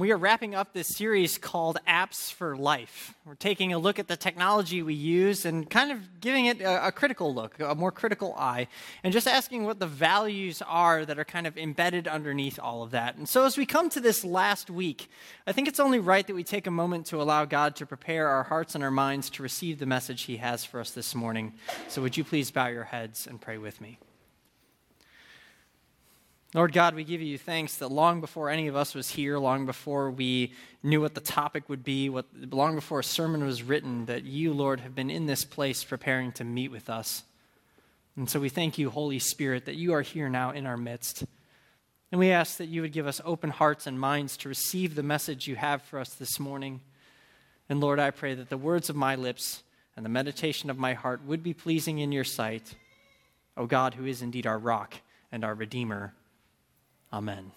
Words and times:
We 0.00 0.12
are 0.12 0.16
wrapping 0.16 0.54
up 0.54 0.72
this 0.72 0.88
series 0.88 1.36
called 1.36 1.76
Apps 1.86 2.32
for 2.32 2.56
Life. 2.56 3.14
We're 3.26 3.34
taking 3.34 3.74
a 3.74 3.78
look 3.78 3.98
at 3.98 4.08
the 4.08 4.16
technology 4.16 4.82
we 4.82 4.94
use 4.94 5.44
and 5.44 5.68
kind 5.68 5.92
of 5.92 6.22
giving 6.22 6.46
it 6.46 6.62
a, 6.62 6.86
a, 6.86 6.90
critical 6.90 7.34
look, 7.34 7.60
a 7.60 7.74
more 7.74 7.92
critical 7.92 8.34
eye, 8.34 8.68
and 9.04 9.12
just 9.12 9.28
asking 9.28 9.66
what 9.66 9.78
the 9.78 9.86
values 9.86 10.62
are 10.66 11.04
that 11.04 11.18
are 11.18 11.24
kind 11.26 11.46
of 11.46 11.58
embedded 11.58 12.08
underneath 12.08 12.58
all 12.58 12.82
of 12.82 12.92
that. 12.92 13.16
And 13.16 13.28
so, 13.28 13.44
as 13.44 13.58
we 13.58 13.66
come 13.66 13.90
to 13.90 14.00
this 14.00 14.24
last 14.24 14.70
week, 14.70 15.10
I 15.46 15.52
think 15.52 15.68
it's 15.68 15.78
only 15.78 15.98
right 15.98 16.26
that 16.26 16.34
we 16.34 16.44
take 16.44 16.66
a 16.66 16.70
moment 16.70 17.04
to 17.08 17.20
allow 17.20 17.44
God 17.44 17.76
to 17.76 17.84
prepare 17.84 18.26
our 18.28 18.44
hearts 18.44 18.74
and 18.74 18.82
our 18.82 18.90
minds 18.90 19.28
to 19.30 19.42
receive 19.42 19.80
the 19.80 19.86
message 19.86 20.22
He 20.22 20.38
has 20.38 20.64
for 20.64 20.80
us 20.80 20.92
this 20.92 21.14
morning. 21.14 21.52
So, 21.88 22.00
would 22.00 22.16
you 22.16 22.24
please 22.24 22.50
bow 22.50 22.68
your 22.68 22.84
heads 22.84 23.26
and 23.26 23.38
pray 23.38 23.58
with 23.58 23.82
me? 23.82 23.98
Lord 26.52 26.72
God, 26.72 26.96
we 26.96 27.04
give 27.04 27.22
you 27.22 27.38
thanks 27.38 27.76
that 27.76 27.92
long 27.92 28.20
before 28.20 28.50
any 28.50 28.66
of 28.66 28.74
us 28.74 28.92
was 28.92 29.10
here, 29.10 29.38
long 29.38 29.66
before 29.66 30.10
we 30.10 30.52
knew 30.82 31.00
what 31.00 31.14
the 31.14 31.20
topic 31.20 31.68
would 31.68 31.84
be, 31.84 32.08
what, 32.08 32.26
long 32.50 32.74
before 32.74 32.98
a 32.98 33.04
sermon 33.04 33.44
was 33.44 33.62
written, 33.62 34.06
that 34.06 34.24
you, 34.24 34.52
Lord, 34.52 34.80
have 34.80 34.92
been 34.92 35.10
in 35.10 35.26
this 35.26 35.44
place 35.44 35.84
preparing 35.84 36.32
to 36.32 36.44
meet 36.44 36.72
with 36.72 36.90
us. 36.90 37.22
And 38.16 38.28
so 38.28 38.40
we 38.40 38.48
thank 38.48 38.78
you, 38.78 38.90
Holy 38.90 39.20
Spirit, 39.20 39.66
that 39.66 39.76
you 39.76 39.92
are 39.92 40.02
here 40.02 40.28
now 40.28 40.50
in 40.50 40.66
our 40.66 40.76
midst. 40.76 41.24
And 42.10 42.18
we 42.18 42.32
ask 42.32 42.56
that 42.56 42.66
you 42.66 42.82
would 42.82 42.92
give 42.92 43.06
us 43.06 43.20
open 43.24 43.50
hearts 43.50 43.86
and 43.86 44.00
minds 44.00 44.36
to 44.38 44.48
receive 44.48 44.96
the 44.96 45.04
message 45.04 45.46
you 45.46 45.54
have 45.54 45.82
for 45.82 46.00
us 46.00 46.14
this 46.14 46.40
morning. 46.40 46.80
And 47.68 47.80
Lord, 47.80 48.00
I 48.00 48.10
pray 48.10 48.34
that 48.34 48.50
the 48.50 48.56
words 48.56 48.90
of 48.90 48.96
my 48.96 49.14
lips 49.14 49.62
and 49.94 50.04
the 50.04 50.10
meditation 50.10 50.68
of 50.68 50.78
my 50.78 50.94
heart 50.94 51.24
would 51.24 51.44
be 51.44 51.54
pleasing 51.54 52.00
in 52.00 52.10
your 52.10 52.24
sight, 52.24 52.74
O 53.56 53.66
God, 53.66 53.94
who 53.94 54.04
is 54.04 54.20
indeed 54.20 54.48
our 54.48 54.58
rock 54.58 54.96
and 55.30 55.44
our 55.44 55.54
Redeemer. 55.54 56.12
Amen. 57.12 57.52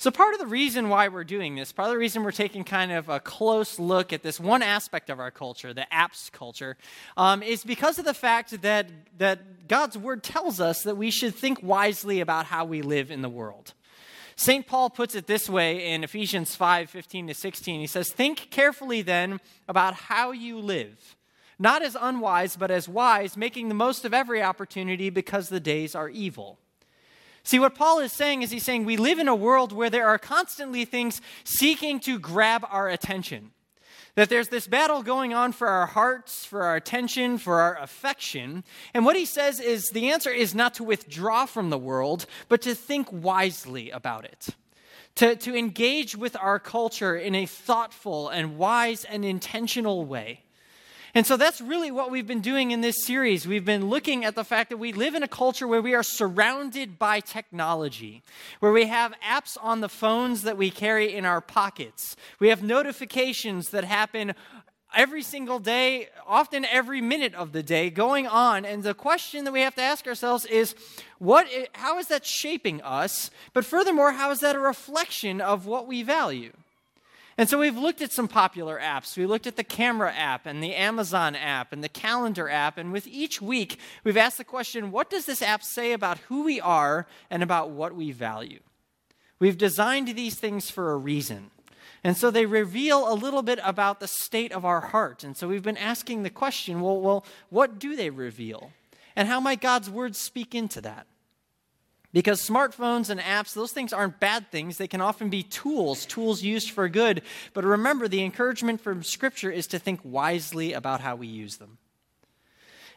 So, 0.00 0.12
part 0.12 0.32
of 0.32 0.38
the 0.38 0.46
reason 0.46 0.90
why 0.90 1.08
we're 1.08 1.24
doing 1.24 1.56
this, 1.56 1.72
part 1.72 1.88
of 1.88 1.92
the 1.92 1.98
reason 1.98 2.22
we're 2.22 2.30
taking 2.30 2.62
kind 2.62 2.92
of 2.92 3.08
a 3.08 3.18
close 3.18 3.80
look 3.80 4.12
at 4.12 4.22
this 4.22 4.38
one 4.38 4.62
aspect 4.62 5.10
of 5.10 5.18
our 5.18 5.32
culture, 5.32 5.74
the 5.74 5.88
apps 5.92 6.30
culture, 6.30 6.76
um, 7.16 7.42
is 7.42 7.64
because 7.64 7.98
of 7.98 8.04
the 8.04 8.14
fact 8.14 8.62
that, 8.62 8.88
that 9.18 9.66
God's 9.66 9.98
word 9.98 10.22
tells 10.22 10.60
us 10.60 10.84
that 10.84 10.96
we 10.96 11.10
should 11.10 11.34
think 11.34 11.64
wisely 11.64 12.20
about 12.20 12.46
how 12.46 12.64
we 12.64 12.80
live 12.80 13.10
in 13.10 13.22
the 13.22 13.28
world. 13.28 13.74
St. 14.36 14.68
Paul 14.68 14.88
puts 14.88 15.16
it 15.16 15.26
this 15.26 15.50
way 15.50 15.90
in 15.90 16.04
Ephesians 16.04 16.54
5 16.54 16.88
15 16.88 17.26
to 17.26 17.34
16. 17.34 17.80
He 17.80 17.88
says, 17.88 18.12
Think 18.12 18.50
carefully 18.50 19.02
then 19.02 19.40
about 19.66 19.94
how 19.94 20.30
you 20.30 20.60
live, 20.60 21.16
not 21.58 21.82
as 21.82 21.96
unwise, 22.00 22.54
but 22.54 22.70
as 22.70 22.88
wise, 22.88 23.36
making 23.36 23.66
the 23.66 23.74
most 23.74 24.04
of 24.04 24.14
every 24.14 24.44
opportunity 24.44 25.10
because 25.10 25.48
the 25.48 25.58
days 25.58 25.96
are 25.96 26.08
evil. 26.08 26.60
See, 27.42 27.58
what 27.58 27.74
Paul 27.74 28.00
is 28.00 28.12
saying 28.12 28.42
is 28.42 28.50
he's 28.50 28.64
saying 28.64 28.84
we 28.84 28.96
live 28.96 29.18
in 29.18 29.28
a 29.28 29.34
world 29.34 29.72
where 29.72 29.90
there 29.90 30.06
are 30.06 30.18
constantly 30.18 30.84
things 30.84 31.20
seeking 31.44 32.00
to 32.00 32.18
grab 32.18 32.66
our 32.70 32.88
attention. 32.88 33.52
That 34.16 34.28
there's 34.28 34.48
this 34.48 34.66
battle 34.66 35.02
going 35.02 35.32
on 35.32 35.52
for 35.52 35.68
our 35.68 35.86
hearts, 35.86 36.44
for 36.44 36.64
our 36.64 36.74
attention, 36.74 37.38
for 37.38 37.60
our 37.60 37.80
affection. 37.80 38.64
And 38.92 39.04
what 39.04 39.14
he 39.14 39.24
says 39.24 39.60
is 39.60 39.90
the 39.90 40.10
answer 40.10 40.30
is 40.30 40.54
not 40.54 40.74
to 40.74 40.84
withdraw 40.84 41.46
from 41.46 41.70
the 41.70 41.78
world, 41.78 42.26
but 42.48 42.60
to 42.62 42.74
think 42.74 43.08
wisely 43.12 43.90
about 43.90 44.24
it. 44.24 44.48
To, 45.16 45.36
to 45.36 45.56
engage 45.56 46.16
with 46.16 46.36
our 46.36 46.58
culture 46.58 47.16
in 47.16 47.34
a 47.34 47.46
thoughtful 47.46 48.28
and 48.28 48.58
wise 48.58 49.04
and 49.04 49.24
intentional 49.24 50.04
way. 50.04 50.42
And 51.18 51.26
so 51.26 51.36
that's 51.36 51.60
really 51.60 51.90
what 51.90 52.12
we've 52.12 52.28
been 52.28 52.42
doing 52.42 52.70
in 52.70 52.80
this 52.80 53.04
series. 53.04 53.44
We've 53.44 53.64
been 53.64 53.88
looking 53.88 54.24
at 54.24 54.36
the 54.36 54.44
fact 54.44 54.70
that 54.70 54.76
we 54.76 54.92
live 54.92 55.16
in 55.16 55.24
a 55.24 55.26
culture 55.26 55.66
where 55.66 55.82
we 55.82 55.92
are 55.92 56.04
surrounded 56.04 56.96
by 56.96 57.18
technology, 57.18 58.22
where 58.60 58.70
we 58.70 58.86
have 58.86 59.12
apps 59.20 59.56
on 59.60 59.80
the 59.80 59.88
phones 59.88 60.42
that 60.42 60.56
we 60.56 60.70
carry 60.70 61.12
in 61.12 61.24
our 61.24 61.40
pockets. 61.40 62.14
We 62.38 62.50
have 62.50 62.62
notifications 62.62 63.70
that 63.70 63.82
happen 63.82 64.32
every 64.94 65.22
single 65.22 65.58
day, 65.58 66.08
often 66.24 66.64
every 66.64 67.00
minute 67.00 67.34
of 67.34 67.50
the 67.50 67.64
day 67.64 67.90
going 67.90 68.28
on. 68.28 68.64
And 68.64 68.84
the 68.84 68.94
question 68.94 69.42
that 69.42 69.52
we 69.52 69.62
have 69.62 69.74
to 69.74 69.82
ask 69.82 70.06
ourselves 70.06 70.44
is 70.44 70.76
what, 71.18 71.48
how 71.72 71.98
is 71.98 72.06
that 72.06 72.26
shaping 72.26 72.80
us? 72.82 73.32
But 73.54 73.64
furthermore, 73.64 74.12
how 74.12 74.30
is 74.30 74.38
that 74.38 74.54
a 74.54 74.60
reflection 74.60 75.40
of 75.40 75.66
what 75.66 75.88
we 75.88 76.04
value? 76.04 76.52
And 77.38 77.48
so 77.48 77.56
we've 77.56 77.78
looked 77.78 78.02
at 78.02 78.10
some 78.10 78.26
popular 78.26 78.80
apps. 78.80 79.16
We 79.16 79.24
looked 79.24 79.46
at 79.46 79.54
the 79.54 79.62
camera 79.62 80.12
app 80.12 80.44
and 80.44 80.60
the 80.60 80.74
Amazon 80.74 81.36
app 81.36 81.72
and 81.72 81.84
the 81.84 81.88
calendar 81.88 82.48
app. 82.48 82.76
And 82.76 82.92
with 82.92 83.06
each 83.06 83.40
week, 83.40 83.78
we've 84.02 84.16
asked 84.16 84.38
the 84.38 84.44
question 84.44 84.90
what 84.90 85.08
does 85.08 85.24
this 85.24 85.40
app 85.40 85.62
say 85.62 85.92
about 85.92 86.18
who 86.18 86.42
we 86.42 86.60
are 86.60 87.06
and 87.30 87.44
about 87.44 87.70
what 87.70 87.94
we 87.94 88.10
value? 88.10 88.58
We've 89.38 89.56
designed 89.56 90.08
these 90.08 90.34
things 90.34 90.68
for 90.68 90.90
a 90.90 90.96
reason. 90.96 91.52
And 92.02 92.16
so 92.16 92.32
they 92.32 92.44
reveal 92.44 93.10
a 93.10 93.14
little 93.14 93.42
bit 93.42 93.60
about 93.62 94.00
the 94.00 94.08
state 94.08 94.50
of 94.50 94.64
our 94.64 94.80
heart. 94.80 95.22
And 95.22 95.36
so 95.36 95.46
we've 95.46 95.62
been 95.62 95.76
asking 95.76 96.24
the 96.24 96.30
question 96.30 96.80
well, 96.80 97.00
well 97.00 97.24
what 97.50 97.78
do 97.78 97.94
they 97.94 98.10
reveal? 98.10 98.72
And 99.14 99.28
how 99.28 99.38
might 99.38 99.60
God's 99.60 99.88
words 99.88 100.18
speak 100.18 100.56
into 100.56 100.80
that? 100.80 101.06
Because 102.12 102.40
smartphones 102.40 103.10
and 103.10 103.20
apps, 103.20 103.52
those 103.52 103.72
things 103.72 103.92
aren't 103.92 104.18
bad 104.18 104.50
things. 104.50 104.78
They 104.78 104.88
can 104.88 105.02
often 105.02 105.28
be 105.28 105.42
tools, 105.42 106.06
tools 106.06 106.42
used 106.42 106.70
for 106.70 106.88
good. 106.88 107.22
But 107.52 107.64
remember, 107.64 108.08
the 108.08 108.24
encouragement 108.24 108.80
from 108.80 109.02
Scripture 109.02 109.50
is 109.50 109.66
to 109.68 109.78
think 109.78 110.00
wisely 110.02 110.72
about 110.72 111.02
how 111.02 111.16
we 111.16 111.26
use 111.26 111.58
them. 111.58 111.78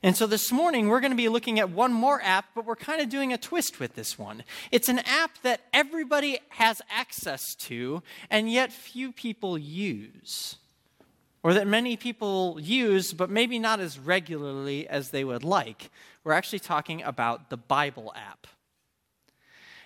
And 0.03 0.17
so 0.17 0.25
this 0.25 0.51
morning, 0.51 0.87
we're 0.87 1.01
going 1.01 1.11
to 1.11 1.17
be 1.17 1.29
looking 1.29 1.59
at 1.59 1.69
one 1.69 1.93
more 1.93 2.21
app, 2.23 2.45
but 2.55 2.65
we're 2.65 2.75
kind 2.75 3.01
of 3.01 3.09
doing 3.09 3.33
a 3.33 3.37
twist 3.37 3.79
with 3.79 3.93
this 3.93 4.17
one. 4.17 4.43
It's 4.71 4.89
an 4.89 4.99
app 4.99 5.31
that 5.43 5.61
everybody 5.73 6.39
has 6.49 6.81
access 6.89 7.53
to, 7.55 8.01
and 8.29 8.51
yet 8.51 8.71
few 8.71 9.11
people 9.11 9.59
use. 9.59 10.55
Or 11.43 11.53
that 11.53 11.67
many 11.67 11.97
people 11.97 12.57
use, 12.59 13.13
but 13.13 13.29
maybe 13.29 13.59
not 13.59 13.79
as 13.79 13.99
regularly 13.99 14.87
as 14.87 15.09
they 15.09 15.23
would 15.23 15.43
like. 15.43 15.91
We're 16.23 16.33
actually 16.33 16.59
talking 16.59 17.03
about 17.03 17.49
the 17.49 17.57
Bible 17.57 18.13
app. 18.15 18.47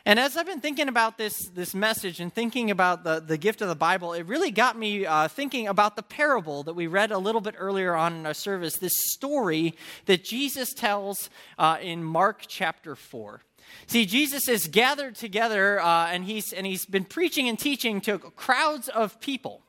And 0.08 0.20
as 0.20 0.38
I've 0.38 0.46
been 0.46 0.62
thinking 0.62 0.88
about 0.88 1.18
this, 1.18 1.48
this 1.50 1.74
message 1.74 2.20
and 2.20 2.32
thinking 2.32 2.70
about 2.70 3.04
the, 3.04 3.20
the 3.20 3.40
gift 3.40 3.64
of 3.64 3.68
the 3.68 3.76
Bible, 3.76 4.14
it 4.14 4.28
really 4.28 4.52
got 4.52 4.78
me 4.78 5.04
uh, 5.04 5.28
thinking 5.28 5.68
about 5.68 5.96
the 5.96 6.04
parable 6.04 6.62
that 6.64 6.76
we 6.76 6.86
read 6.86 7.12
a 7.12 7.18
little 7.18 7.42
bit 7.42 7.56
earlier 7.58 7.96
on 7.96 8.14
in 8.14 8.26
our 8.28 8.36
service, 8.36 8.78
this 8.78 8.94
story 9.14 9.74
that 10.06 10.24
Jesus 10.24 10.74
tells 10.74 11.32
uh, 11.58 11.78
in 11.82 12.04
Mark 12.04 12.44
chapter 12.48 12.96
4. 12.96 13.42
See, 13.88 14.06
Jesus 14.06 14.48
is 14.48 14.68
gathered 14.68 15.16
together 15.16 15.82
uh, 15.82 16.08
and, 16.08 16.24
he's, 16.26 16.54
and 16.54 16.68
he's 16.68 16.86
been 16.86 17.06
preaching 17.06 17.50
and 17.50 17.58
teaching 17.58 18.00
to 18.02 18.20
crowds 18.20 18.90
of 18.90 19.20
people. 19.20 19.64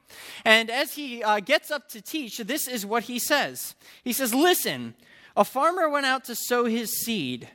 And 0.45 0.71
as 0.71 0.95
he 0.95 1.23
uh, 1.23 1.41
gets 1.41 1.71
up 1.71 1.89
to 1.89 2.03
teach, 2.03 2.37
this 2.37 2.69
is 2.69 2.85
what 2.85 3.05
he 3.05 3.19
says 3.19 3.75
He 4.05 4.13
says, 4.13 4.35
Listen, 4.35 4.95
a 5.35 5.45
farmer 5.45 5.89
went 5.89 6.05
out 6.05 6.25
to 6.25 6.35
sow 6.35 6.67
his 6.67 6.93
seed. 7.01 7.49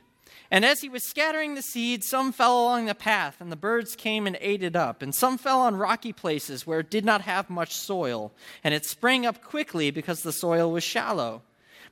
And 0.52 0.66
as 0.66 0.82
he 0.82 0.90
was 0.90 1.02
scattering 1.02 1.54
the 1.54 1.62
seed, 1.62 2.04
some 2.04 2.30
fell 2.30 2.62
along 2.62 2.84
the 2.84 2.94
path, 2.94 3.40
and 3.40 3.50
the 3.50 3.56
birds 3.56 3.96
came 3.96 4.26
and 4.26 4.36
ate 4.38 4.62
it 4.62 4.76
up. 4.76 5.00
And 5.00 5.14
some 5.14 5.38
fell 5.38 5.62
on 5.62 5.76
rocky 5.76 6.12
places 6.12 6.66
where 6.66 6.80
it 6.80 6.90
did 6.90 7.06
not 7.06 7.22
have 7.22 7.48
much 7.48 7.74
soil, 7.74 8.32
and 8.62 8.74
it 8.74 8.84
sprang 8.84 9.24
up 9.24 9.42
quickly 9.42 9.90
because 9.90 10.20
the 10.20 10.30
soil 10.30 10.70
was 10.70 10.84
shallow. 10.84 11.40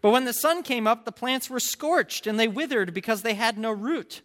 But 0.03 0.11
when 0.11 0.27
the 0.27 0.35
sun 0.35 0.63
came 0.63 0.87
up, 0.87 1.07
the 1.07 1.11
plants 1.11 1.49
were 1.49 1.59
scorched, 1.59 2.27
and 2.27 2.39
they 2.39 2.49
withered 2.49 2.93
because 2.93 3.23
they 3.23 3.33
had 3.33 3.57
no 3.57 3.73
root. 3.73 4.21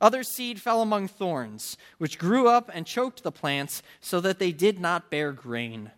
Other 0.00 0.22
seed 0.22 0.60
fell 0.60 0.80
among 0.80 1.08
thorns, 1.08 1.76
which 1.98 2.20
grew 2.20 2.46
up 2.46 2.70
and 2.72 2.86
choked 2.86 3.24
the 3.24 3.32
plants 3.32 3.82
so 4.00 4.20
that 4.20 4.38
they 4.38 4.52
did 4.52 4.78
not 4.78 5.10
bear 5.10 5.32
grain. 5.32 5.90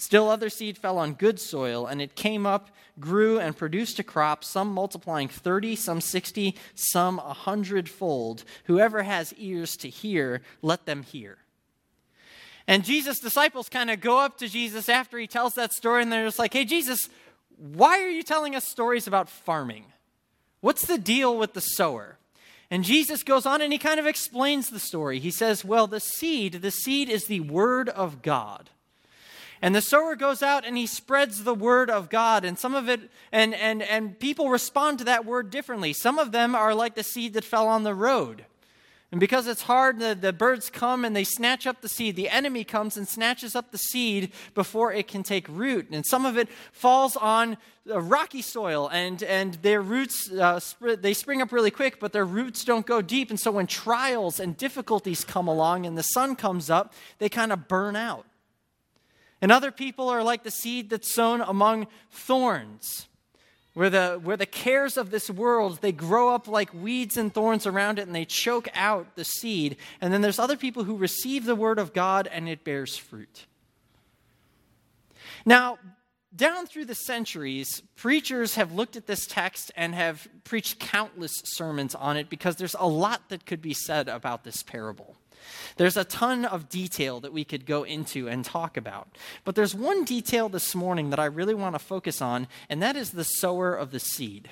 Still, 0.00 0.30
other 0.30 0.48
seed 0.48 0.78
fell 0.78 0.96
on 0.96 1.14
good 1.14 1.40
soil, 1.40 1.86
and 1.86 2.00
it 2.00 2.14
came 2.14 2.46
up, 2.46 2.70
grew, 3.00 3.40
and 3.40 3.56
produced 3.56 3.98
a 3.98 4.04
crop, 4.04 4.44
some 4.44 4.72
multiplying 4.72 5.26
30, 5.26 5.74
some 5.74 6.00
60, 6.00 6.54
some 6.76 7.18
a 7.18 7.34
hundredfold. 7.34 8.44
Whoever 8.64 9.02
has 9.02 9.34
ears 9.34 9.76
to 9.78 9.88
hear, 9.88 10.40
let 10.62 10.86
them 10.86 11.02
hear. 11.02 11.38
And 12.68 12.84
Jesus' 12.84 13.18
disciples 13.18 13.68
kind 13.68 13.90
of 13.90 14.00
go 14.00 14.20
up 14.20 14.38
to 14.38 14.46
Jesus 14.46 14.88
after 14.88 15.18
he 15.18 15.26
tells 15.26 15.54
that 15.54 15.72
story, 15.72 16.02
and 16.02 16.12
they're 16.12 16.26
just 16.26 16.38
like, 16.38 16.52
hey, 16.52 16.64
Jesus, 16.64 17.08
why 17.56 18.00
are 18.00 18.08
you 18.08 18.22
telling 18.22 18.54
us 18.54 18.68
stories 18.68 19.08
about 19.08 19.28
farming? 19.28 19.84
What's 20.60 20.86
the 20.86 20.98
deal 20.98 21.36
with 21.36 21.54
the 21.54 21.60
sower? 21.60 22.18
And 22.70 22.84
Jesus 22.84 23.24
goes 23.24 23.46
on 23.46 23.62
and 23.62 23.72
he 23.72 23.78
kind 23.78 23.98
of 23.98 24.06
explains 24.06 24.70
the 24.70 24.78
story. 24.78 25.18
He 25.18 25.32
says, 25.32 25.64
well, 25.64 25.88
the 25.88 25.98
seed, 25.98 26.54
the 26.54 26.70
seed 26.70 27.08
is 27.08 27.24
the 27.24 27.40
word 27.40 27.88
of 27.88 28.22
God. 28.22 28.70
And 29.60 29.74
the 29.74 29.80
sower 29.80 30.16
goes 30.16 30.42
out 30.42 30.64
and 30.64 30.76
he 30.76 30.86
spreads 30.86 31.44
the 31.44 31.54
word 31.54 31.90
of 31.90 32.08
God. 32.08 32.44
And 32.44 32.58
some 32.58 32.74
of 32.74 32.88
it, 32.88 33.00
and, 33.32 33.54
and, 33.54 33.82
and 33.82 34.18
people 34.18 34.48
respond 34.50 34.98
to 34.98 35.04
that 35.04 35.24
word 35.24 35.50
differently. 35.50 35.92
Some 35.92 36.18
of 36.18 36.32
them 36.32 36.54
are 36.54 36.74
like 36.74 36.94
the 36.94 37.02
seed 37.02 37.34
that 37.34 37.44
fell 37.44 37.66
on 37.66 37.82
the 37.82 37.94
road. 37.94 38.44
And 39.10 39.20
because 39.20 39.46
it's 39.46 39.62
hard, 39.62 40.00
the, 40.00 40.14
the 40.14 40.34
birds 40.34 40.68
come 40.68 41.02
and 41.02 41.16
they 41.16 41.24
snatch 41.24 41.66
up 41.66 41.80
the 41.80 41.88
seed. 41.88 42.14
The 42.14 42.28
enemy 42.28 42.62
comes 42.62 42.98
and 42.98 43.08
snatches 43.08 43.56
up 43.56 43.72
the 43.72 43.78
seed 43.78 44.32
before 44.54 44.92
it 44.92 45.08
can 45.08 45.22
take 45.22 45.48
root. 45.48 45.88
And 45.90 46.04
some 46.04 46.26
of 46.26 46.36
it 46.36 46.50
falls 46.72 47.16
on 47.16 47.56
rocky 47.86 48.42
soil, 48.42 48.88
and, 48.92 49.22
and 49.22 49.54
their 49.54 49.80
roots, 49.80 50.30
uh, 50.30 50.60
sp- 50.60 51.00
they 51.00 51.14
spring 51.14 51.40
up 51.40 51.52
really 51.52 51.70
quick, 51.70 51.98
but 51.98 52.12
their 52.12 52.26
roots 52.26 52.64
don't 52.64 52.84
go 52.84 53.00
deep. 53.00 53.30
And 53.30 53.40
so 53.40 53.50
when 53.50 53.66
trials 53.66 54.38
and 54.38 54.54
difficulties 54.58 55.24
come 55.24 55.48
along 55.48 55.86
and 55.86 55.96
the 55.96 56.02
sun 56.02 56.36
comes 56.36 56.68
up, 56.68 56.92
they 57.18 57.30
kind 57.30 57.50
of 57.50 57.66
burn 57.66 57.96
out. 57.96 58.26
And 59.40 59.52
other 59.52 59.70
people 59.70 60.08
are 60.08 60.22
like 60.22 60.42
the 60.42 60.50
seed 60.50 60.90
that's 60.90 61.14
sown 61.14 61.40
among 61.40 61.86
thorns. 62.10 63.06
Where 63.74 63.90
the, 63.90 64.18
where 64.20 64.36
the 64.36 64.46
cares 64.46 64.96
of 64.96 65.12
this 65.12 65.30
world 65.30 65.78
they 65.80 65.92
grow 65.92 66.34
up 66.34 66.48
like 66.48 66.74
weeds 66.74 67.16
and 67.16 67.32
thorns 67.32 67.64
around 67.64 68.00
it 68.00 68.08
and 68.08 68.14
they 68.14 68.24
choke 68.24 68.68
out 68.74 69.14
the 69.14 69.24
seed. 69.24 69.76
And 70.00 70.12
then 70.12 70.20
there's 70.20 70.40
other 70.40 70.56
people 70.56 70.82
who 70.82 70.96
receive 70.96 71.44
the 71.44 71.54
word 71.54 71.78
of 71.78 71.92
god 71.92 72.26
and 72.26 72.48
it 72.48 72.64
bears 72.64 72.96
fruit. 72.96 73.46
Now 75.46 75.78
down 76.34 76.66
through 76.66 76.86
the 76.86 76.94
centuries 76.94 77.82
preachers 77.94 78.56
have 78.56 78.72
looked 78.72 78.96
at 78.96 79.06
this 79.06 79.26
text 79.26 79.70
and 79.76 79.94
have 79.94 80.26
preached 80.42 80.80
countless 80.80 81.32
sermons 81.44 81.94
on 81.94 82.16
it 82.16 82.28
because 82.28 82.56
there's 82.56 82.76
a 82.78 82.88
lot 82.88 83.28
that 83.28 83.46
could 83.46 83.62
be 83.62 83.74
said 83.74 84.08
about 84.08 84.42
this 84.42 84.62
parable 84.62 85.16
there's 85.76 85.96
a 85.96 86.04
ton 86.04 86.44
of 86.44 86.68
detail 86.68 87.20
that 87.20 87.32
we 87.32 87.44
could 87.44 87.66
go 87.66 87.82
into 87.82 88.28
and 88.28 88.44
talk 88.44 88.76
about. 88.76 89.08
But 89.44 89.54
there's 89.54 89.74
one 89.74 90.04
detail 90.04 90.48
this 90.48 90.74
morning 90.74 91.10
that 91.10 91.18
I 91.18 91.26
really 91.26 91.54
want 91.54 91.74
to 91.74 91.78
focus 91.78 92.20
on, 92.20 92.48
and 92.68 92.82
that 92.82 92.96
is 92.96 93.10
the 93.10 93.24
sower 93.24 93.74
of 93.74 93.90
the 93.90 94.00
seed. 94.00 94.50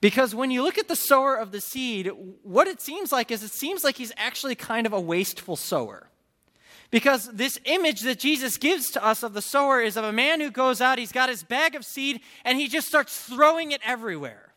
Because 0.00 0.34
when 0.34 0.50
you 0.50 0.62
look 0.62 0.78
at 0.78 0.88
the 0.88 0.96
sower 0.96 1.34
of 1.34 1.50
the 1.50 1.60
seed, 1.60 2.10
what 2.42 2.68
it 2.68 2.80
seems 2.80 3.10
like 3.10 3.30
is 3.30 3.42
it 3.42 3.52
seems 3.52 3.84
like 3.84 3.96
he's 3.96 4.12
actually 4.16 4.54
kind 4.54 4.86
of 4.86 4.92
a 4.92 5.00
wasteful 5.00 5.56
sower. 5.56 6.08
Because 6.90 7.26
this 7.32 7.58
image 7.64 8.02
that 8.02 8.18
Jesus 8.18 8.56
gives 8.56 8.90
to 8.92 9.04
us 9.04 9.22
of 9.22 9.32
the 9.32 9.42
sower 9.42 9.80
is 9.80 9.96
of 9.96 10.04
a 10.04 10.12
man 10.12 10.40
who 10.40 10.50
goes 10.50 10.80
out, 10.80 10.98
he's 10.98 11.10
got 11.10 11.28
his 11.28 11.42
bag 11.42 11.74
of 11.74 11.84
seed, 11.84 12.20
and 12.44 12.58
he 12.58 12.68
just 12.68 12.86
starts 12.86 13.18
throwing 13.18 13.72
it 13.72 13.80
everywhere. 13.84 14.53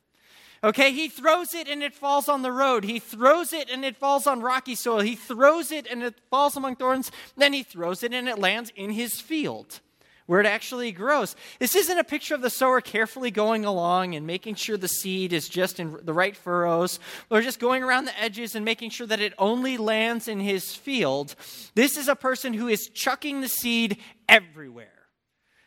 Okay, 0.64 0.92
he 0.92 1.08
throws 1.08 1.54
it 1.54 1.68
and 1.68 1.84
it 1.84 1.94
falls 1.94 2.28
on 2.28 2.42
the 2.42 2.52
road. 2.52 2.84
He 2.84 3.00
throws 3.00 3.54
it 3.54 3.70
and 3.70 3.86
it 3.86 3.96
falls 3.96 4.26
on 4.26 4.42
rocky 4.42 4.76
soil. 4.76 5.02
He 5.02 5.16
throws 5.16 5.72
it 5.72 5.88
and 5.90 6.02
it 6.04 6.16
falls 6.30 6.58
among 6.58 6.76
thorns. 6.78 7.12
Then 7.36 7.54
he 7.54 7.64
throws 7.64 8.04
it 8.04 8.14
and 8.14 8.28
it 8.28 8.40
lands 8.40 8.72
in 8.76 8.92
his 8.92 9.22
field 9.22 9.80
where 10.28 10.42
it 10.42 10.46
actually 10.46 10.92
grows. 10.92 11.36
This 11.58 11.74
isn't 11.74 11.98
a 11.98 12.04
picture 12.04 12.36
of 12.36 12.42
the 12.42 12.50
sower 12.50 12.82
carefully 12.82 13.32
going 13.32 13.66
along 13.66 14.14
and 14.14 14.28
making 14.28 14.56
sure 14.56 14.78
the 14.78 14.88
seed 14.88 15.34
is 15.34 15.50
just 15.50 15.80
in 15.80 15.98
the 16.04 16.14
right 16.14 16.36
furrows, 16.36 17.00
or 17.32 17.42
just 17.42 17.60
going 17.60 17.82
around 17.82 18.06
the 18.06 18.22
edges 18.22 18.54
and 18.54 18.64
making 18.64 18.92
sure 18.92 19.08
that 19.08 19.22
it 19.22 19.34
only 19.40 19.78
lands 19.78 20.28
in 20.28 20.40
his 20.40 20.76
field. 20.76 21.34
This 21.76 21.98
is 21.98 22.10
a 22.10 22.16
person 22.16 22.54
who 22.54 22.68
is 22.68 22.90
chucking 22.90 23.42
the 23.42 23.48
seed 23.48 23.98
everywhere. 24.30 24.92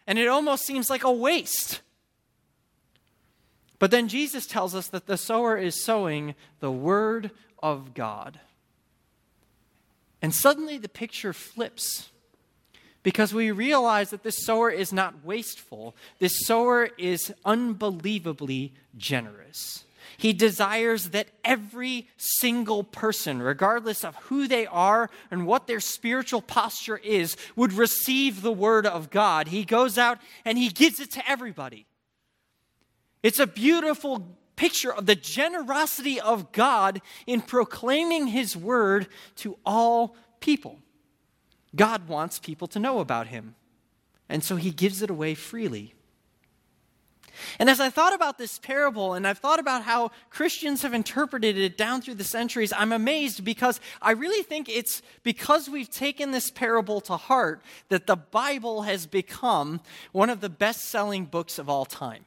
And 0.06 0.18
it 0.18 0.28
almost 0.28 0.66
seems 0.66 0.90
like 0.90 1.04
a 1.04 1.12
waste. 1.12 1.80
But 3.80 3.90
then 3.90 4.08
Jesus 4.08 4.46
tells 4.46 4.74
us 4.74 4.86
that 4.88 5.06
the 5.06 5.16
sower 5.16 5.56
is 5.56 5.82
sowing 5.82 6.36
the 6.60 6.70
word 6.70 7.32
of 7.60 7.94
God. 7.94 8.38
And 10.22 10.34
suddenly 10.34 10.76
the 10.76 10.88
picture 10.88 11.32
flips 11.32 12.10
because 13.02 13.32
we 13.32 13.50
realize 13.50 14.10
that 14.10 14.22
this 14.22 14.44
sower 14.44 14.70
is 14.70 14.92
not 14.92 15.24
wasteful. 15.24 15.96
This 16.18 16.44
sower 16.44 16.90
is 16.98 17.32
unbelievably 17.46 18.74
generous. 18.98 19.84
He 20.18 20.34
desires 20.34 21.10
that 21.10 21.28
every 21.42 22.06
single 22.18 22.84
person, 22.84 23.40
regardless 23.40 24.04
of 24.04 24.14
who 24.16 24.46
they 24.46 24.66
are 24.66 25.08
and 25.30 25.46
what 25.46 25.66
their 25.66 25.80
spiritual 25.80 26.42
posture 26.42 26.98
is, 26.98 27.34
would 27.56 27.72
receive 27.72 28.42
the 28.42 28.52
word 28.52 28.84
of 28.84 29.08
God. 29.08 29.48
He 29.48 29.64
goes 29.64 29.96
out 29.96 30.18
and 30.44 30.58
he 30.58 30.68
gives 30.68 31.00
it 31.00 31.10
to 31.12 31.30
everybody. 31.30 31.86
It's 33.22 33.38
a 33.38 33.46
beautiful 33.46 34.36
picture 34.56 34.92
of 34.92 35.06
the 35.06 35.14
generosity 35.14 36.20
of 36.20 36.52
God 36.52 37.00
in 37.26 37.40
proclaiming 37.40 38.28
His 38.28 38.56
word 38.56 39.08
to 39.36 39.58
all 39.64 40.16
people. 40.40 40.78
God 41.74 42.08
wants 42.08 42.38
people 42.38 42.68
to 42.68 42.78
know 42.78 43.00
about 43.00 43.28
Him, 43.28 43.54
and 44.28 44.42
so 44.42 44.56
He 44.56 44.70
gives 44.70 45.02
it 45.02 45.10
away 45.10 45.34
freely. 45.34 45.94
And 47.58 47.70
as 47.70 47.80
I 47.80 47.90
thought 47.90 48.14
about 48.14 48.38
this 48.38 48.58
parable 48.58 49.14
and 49.14 49.26
I've 49.26 49.38
thought 49.38 49.60
about 49.60 49.82
how 49.82 50.10
Christians 50.30 50.82
have 50.82 50.94
interpreted 50.94 51.56
it 51.56 51.78
down 51.78 52.02
through 52.02 52.16
the 52.16 52.24
centuries, 52.24 52.72
I'm 52.76 52.92
amazed 52.92 53.44
because 53.44 53.80
I 54.02 54.12
really 54.12 54.42
think 54.42 54.68
it's 54.68 55.02
because 55.22 55.68
we've 55.68 55.90
taken 55.90 56.32
this 56.32 56.50
parable 56.50 57.00
to 57.02 57.16
heart 57.16 57.62
that 57.88 58.06
the 58.06 58.16
Bible 58.16 58.82
has 58.82 59.06
become 59.06 59.80
one 60.12 60.30
of 60.30 60.40
the 60.40 60.48
best 60.48 60.90
selling 60.90 61.24
books 61.24 61.58
of 61.58 61.68
all 61.68 61.84
time. 61.84 62.24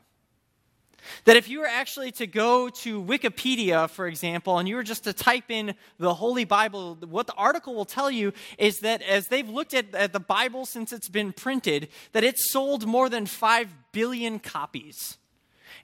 That 1.25 1.35
if 1.35 1.49
you 1.49 1.59
were 1.59 1.67
actually 1.67 2.11
to 2.13 2.27
go 2.27 2.69
to 2.69 3.01
Wikipedia, 3.01 3.89
for 3.89 4.07
example, 4.07 4.59
and 4.59 4.67
you 4.67 4.75
were 4.75 4.83
just 4.83 5.03
to 5.05 5.13
type 5.13 5.49
in 5.49 5.75
the 5.97 6.13
Holy 6.13 6.45
Bible, 6.45 6.97
what 7.09 7.27
the 7.27 7.33
article 7.33 7.75
will 7.75 7.85
tell 7.85 8.11
you 8.11 8.33
is 8.57 8.79
that 8.79 9.01
as 9.01 9.27
they've 9.27 9.47
looked 9.49 9.73
at, 9.73 9.93
at 9.93 10.13
the 10.13 10.19
Bible 10.19 10.65
since 10.65 10.91
it's 10.93 11.09
been 11.09 11.33
printed, 11.33 11.89
that 12.11 12.23
it's 12.23 12.51
sold 12.51 12.85
more 12.85 13.09
than 13.09 13.25
5 13.25 13.67
billion 13.91 14.39
copies. 14.39 15.17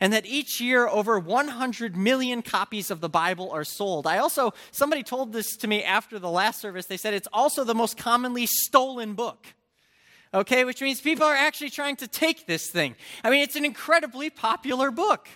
And 0.02 0.14
that 0.14 0.26
each 0.26 0.62
year 0.62 0.88
over 0.88 1.20
100 1.20 1.98
million 1.98 2.42
copies 2.42 2.90
of 2.90 3.02
the 3.02 3.10
Bible 3.10 3.52
are 3.52 3.66
sold. 3.66 4.08
I 4.08 4.20
also, 4.20 4.54
somebody 4.72 5.04
told 5.04 5.34
this 5.34 5.58
to 5.58 5.68
me 5.68 5.84
after 5.84 6.20
the 6.20 6.30
last 6.30 6.62
service, 6.62 6.86
they 6.86 6.96
said 6.96 7.14
it's 7.14 7.28
also 7.34 7.66
the 7.66 7.76
most 7.76 7.98
commonly 7.98 8.46
stolen 8.46 9.14
book 9.14 9.48
okay, 10.34 10.66
which 10.66 10.82
means 10.82 11.02
people 11.02 11.26
are 11.26 11.36
actually 11.36 11.70
trying 11.70 11.96
to 11.98 12.08
take 12.08 12.46
this 12.46 12.70
thing. 12.70 12.96
I 13.24 13.30
mean, 13.30 13.42
it's 13.42 13.56
an 13.56 13.66
incredibly 13.66 14.30
popular 14.30 14.92
book. 14.92 15.28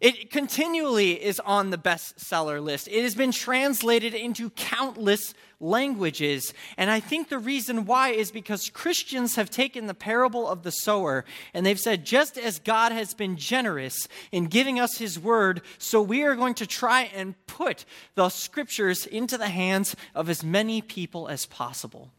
It 0.00 0.30
continually 0.30 1.20
is 1.20 1.40
on 1.40 1.70
the 1.70 1.78
bestseller 1.78 2.62
list. 2.62 2.86
It 2.86 3.02
has 3.02 3.16
been 3.16 3.32
translated 3.32 4.14
into 4.14 4.50
countless 4.50 5.34
languages. 5.58 6.54
And 6.76 6.88
I 6.88 7.00
think 7.00 7.28
the 7.28 7.38
reason 7.38 7.84
why 7.84 8.10
is 8.10 8.30
because 8.30 8.70
Christians 8.70 9.34
have 9.34 9.50
taken 9.50 9.88
the 9.88 9.94
parable 9.94 10.46
of 10.46 10.62
the 10.62 10.70
sower 10.70 11.24
and 11.52 11.66
they've 11.66 11.80
said, 11.80 12.06
just 12.06 12.38
as 12.38 12.60
God 12.60 12.92
has 12.92 13.12
been 13.12 13.36
generous 13.36 14.06
in 14.30 14.44
giving 14.44 14.78
us 14.78 14.98
his 14.98 15.18
word, 15.18 15.62
so 15.78 16.00
we 16.00 16.22
are 16.22 16.36
going 16.36 16.54
to 16.54 16.66
try 16.66 17.10
and 17.12 17.34
put 17.48 17.84
the 18.14 18.28
scriptures 18.28 19.04
into 19.04 19.36
the 19.36 19.48
hands 19.48 19.96
of 20.14 20.28
as 20.28 20.44
many 20.44 20.80
people 20.80 21.26
as 21.26 21.44
possible. 21.44 22.12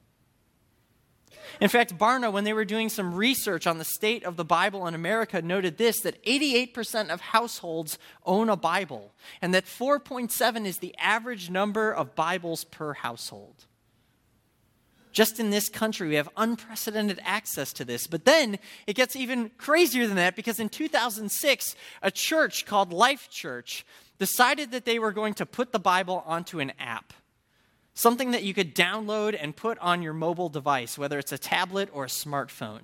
In 1.59 1.67
fact, 1.67 1.97
Barna, 1.97 2.31
when 2.31 2.45
they 2.45 2.53
were 2.53 2.63
doing 2.63 2.87
some 2.87 3.13
research 3.13 3.67
on 3.67 3.79
the 3.79 3.85
state 3.85 4.23
of 4.23 4.37
the 4.37 4.45
Bible 4.45 4.87
in 4.87 4.95
America, 4.95 5.41
noted 5.41 5.77
this 5.77 5.99
that 6.01 6.23
88% 6.23 7.09
of 7.09 7.19
households 7.19 7.99
own 8.25 8.47
a 8.49 8.55
Bible, 8.55 9.11
and 9.41 9.53
that 9.53 9.65
4.7 9.65 10.65
is 10.65 10.77
the 10.77 10.95
average 10.97 11.49
number 11.49 11.91
of 11.91 12.15
Bibles 12.15 12.63
per 12.63 12.93
household. 12.93 13.65
Just 15.11 15.39
in 15.39 15.49
this 15.49 15.69
country, 15.69 16.07
we 16.07 16.15
have 16.15 16.29
unprecedented 16.37 17.19
access 17.23 17.73
to 17.73 17.83
this. 17.83 18.07
But 18.07 18.25
then 18.25 18.59
it 18.87 18.95
gets 18.95 19.15
even 19.15 19.51
crazier 19.57 20.07
than 20.07 20.15
that 20.17 20.35
because 20.35 20.59
in 20.59 20.69
2006, 20.69 21.75
a 22.01 22.11
church 22.11 22.65
called 22.65 22.93
Life 22.93 23.29
Church 23.29 23.85
decided 24.19 24.71
that 24.71 24.85
they 24.85 24.99
were 24.99 25.11
going 25.11 25.33
to 25.33 25.45
put 25.45 25.71
the 25.71 25.79
Bible 25.79 26.23
onto 26.25 26.59
an 26.59 26.73
app 26.79 27.13
something 27.93 28.31
that 28.31 28.43
you 28.43 28.53
could 28.53 28.75
download 28.75 29.37
and 29.39 29.55
put 29.55 29.79
on 29.79 30.01
your 30.01 30.13
mobile 30.13 30.49
device, 30.49 30.97
whether 30.97 31.17
it's 31.19 31.31
a 31.31 31.37
tablet 31.37 31.89
or 31.91 32.05
a 32.05 32.07
smartphone. 32.07 32.81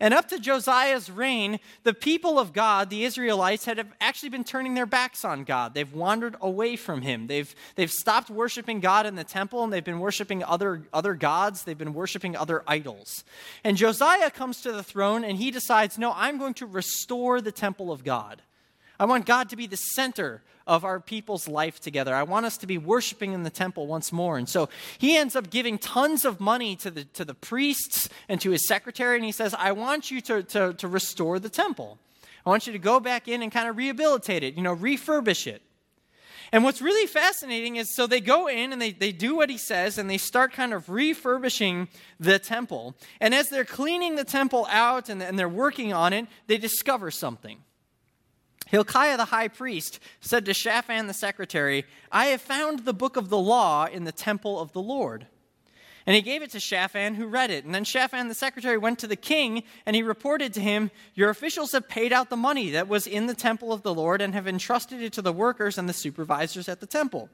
And 0.00 0.14
up 0.14 0.28
to 0.28 0.38
Josiah's 0.38 1.10
reign, 1.10 1.58
the 1.82 1.94
people 1.94 2.38
of 2.38 2.52
God, 2.52 2.90
the 2.90 3.04
Israelites, 3.04 3.64
had 3.64 3.86
actually 4.00 4.28
been 4.28 4.44
turning 4.44 4.74
their 4.74 4.86
backs 4.86 5.24
on 5.24 5.44
God. 5.44 5.74
They've 5.74 5.92
wandered 5.92 6.36
away 6.40 6.76
from 6.76 7.02
him. 7.02 7.26
They've, 7.26 7.52
they've 7.74 7.90
stopped 7.90 8.30
worshiping 8.30 8.80
God 8.80 9.06
in 9.06 9.16
the 9.16 9.24
temple 9.24 9.64
and 9.64 9.72
they've 9.72 9.84
been 9.84 10.00
worshiping 10.00 10.44
other, 10.44 10.82
other 10.92 11.14
gods. 11.14 11.64
They've 11.64 11.76
been 11.76 11.94
worshiping 11.94 12.36
other 12.36 12.62
idols. 12.66 13.24
And 13.64 13.76
Josiah 13.76 14.30
comes 14.30 14.60
to 14.62 14.72
the 14.72 14.82
throne 14.82 15.24
and 15.24 15.38
he 15.38 15.50
decides, 15.50 15.98
no, 15.98 16.12
I'm 16.14 16.38
going 16.38 16.54
to 16.54 16.66
restore 16.66 17.40
the 17.40 17.52
temple 17.52 17.90
of 17.90 18.04
God. 18.04 18.42
I 18.98 19.04
want 19.04 19.26
God 19.26 19.48
to 19.50 19.56
be 19.56 19.66
the 19.66 19.76
center 19.76 20.42
of 20.66 20.84
our 20.84 21.00
people's 21.00 21.48
life 21.48 21.80
together. 21.80 22.14
I 22.14 22.24
want 22.24 22.44
us 22.44 22.58
to 22.58 22.66
be 22.66 22.76
worshiping 22.76 23.32
in 23.32 23.42
the 23.42 23.50
temple 23.50 23.86
once 23.86 24.12
more. 24.12 24.36
And 24.36 24.48
so 24.48 24.68
he 24.98 25.16
ends 25.16 25.34
up 25.34 25.50
giving 25.50 25.78
tons 25.78 26.24
of 26.24 26.40
money 26.40 26.76
to 26.76 26.90
the, 26.90 27.04
to 27.04 27.24
the 27.24 27.34
priests 27.34 28.08
and 28.28 28.40
to 28.42 28.50
his 28.50 28.68
secretary, 28.68 29.16
and 29.16 29.24
he 29.24 29.32
says, 29.32 29.54
I 29.58 29.72
want 29.72 30.10
you 30.10 30.20
to, 30.22 30.42
to, 30.42 30.74
to 30.74 30.88
restore 30.88 31.38
the 31.38 31.48
temple. 31.48 31.98
I 32.44 32.50
want 32.50 32.66
you 32.66 32.72
to 32.72 32.78
go 32.78 33.00
back 33.00 33.28
in 33.28 33.42
and 33.42 33.50
kind 33.50 33.68
of 33.68 33.76
rehabilitate 33.76 34.42
it, 34.42 34.54
you 34.54 34.62
know, 34.62 34.76
refurbish 34.76 35.46
it. 35.46 35.62
And 36.50 36.64
what's 36.64 36.80
really 36.80 37.06
fascinating 37.06 37.76
is 37.76 37.94
so 37.94 38.06
they 38.06 38.20
go 38.20 38.46
in 38.46 38.72
and 38.72 38.80
they, 38.80 38.92
they 38.92 39.12
do 39.12 39.36
what 39.36 39.50
he 39.50 39.58
says 39.58 39.98
and 39.98 40.08
they 40.08 40.16
start 40.16 40.52
kind 40.52 40.72
of 40.72 40.88
refurbishing 40.88 41.88
the 42.18 42.38
temple. 42.38 42.94
And 43.20 43.34
as 43.34 43.50
they're 43.50 43.66
cleaning 43.66 44.16
the 44.16 44.24
temple 44.24 44.66
out 44.70 45.10
and, 45.10 45.22
and 45.22 45.38
they're 45.38 45.48
working 45.48 45.92
on 45.92 46.14
it, 46.14 46.26
they 46.46 46.56
discover 46.56 47.10
something. 47.10 47.58
Hilkiah 48.70 49.16
the 49.16 49.26
high 49.26 49.48
priest 49.48 49.98
said 50.20 50.44
to 50.44 50.54
Shaphan 50.54 51.06
the 51.06 51.14
secretary, 51.14 51.84
I 52.12 52.26
have 52.26 52.40
found 52.40 52.80
the 52.80 52.92
book 52.92 53.16
of 53.16 53.28
the 53.28 53.38
law 53.38 53.86
in 53.86 54.04
the 54.04 54.12
temple 54.12 54.60
of 54.60 54.72
the 54.72 54.82
Lord. 54.82 55.26
And 56.06 56.14
he 56.14 56.22
gave 56.22 56.40
it 56.40 56.50
to 56.52 56.60
Shaphan, 56.60 57.16
who 57.16 57.26
read 57.26 57.50
it. 57.50 57.66
And 57.66 57.74
then 57.74 57.84
Shaphan 57.84 58.28
the 58.28 58.34
secretary 58.34 58.78
went 58.78 58.98
to 59.00 59.06
the 59.06 59.16
king, 59.16 59.62
and 59.84 59.94
he 59.94 60.02
reported 60.02 60.54
to 60.54 60.60
him, 60.60 60.90
Your 61.14 61.28
officials 61.28 61.72
have 61.72 61.86
paid 61.86 62.14
out 62.14 62.30
the 62.30 62.36
money 62.36 62.70
that 62.70 62.88
was 62.88 63.06
in 63.06 63.26
the 63.26 63.34
temple 63.34 63.74
of 63.74 63.82
the 63.82 63.92
Lord 63.92 64.22
and 64.22 64.32
have 64.32 64.48
entrusted 64.48 65.02
it 65.02 65.12
to 65.14 65.22
the 65.22 65.34
workers 65.34 65.76
and 65.76 65.86
the 65.86 65.92
supervisors 65.92 66.66
at 66.66 66.80
the 66.80 66.86
temple. 66.86 67.28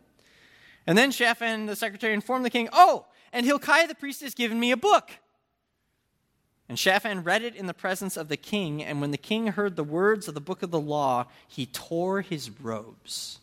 And 0.88 0.98
then 0.98 1.12
Shaphan 1.12 1.66
the 1.66 1.76
secretary 1.76 2.14
informed 2.14 2.44
the 2.44 2.50
king, 2.50 2.68
Oh, 2.72 3.06
and 3.32 3.46
Hilkiah 3.46 3.86
the 3.86 3.94
priest 3.94 4.22
has 4.22 4.34
given 4.34 4.58
me 4.58 4.72
a 4.72 4.76
book. 4.76 5.10
And 6.68 6.78
Shaphan 6.78 7.24
read 7.24 7.42
it 7.42 7.54
in 7.54 7.66
the 7.66 7.74
presence 7.74 8.16
of 8.16 8.28
the 8.28 8.38
king, 8.38 8.82
and 8.82 9.00
when 9.00 9.10
the 9.10 9.18
king 9.18 9.48
heard 9.48 9.76
the 9.76 9.84
words 9.84 10.28
of 10.28 10.34
the 10.34 10.40
book 10.40 10.62
of 10.62 10.70
the 10.70 10.80
law, 10.80 11.26
he 11.46 11.66
tore 11.66 12.22
his 12.22 12.50
robes. 12.60 13.38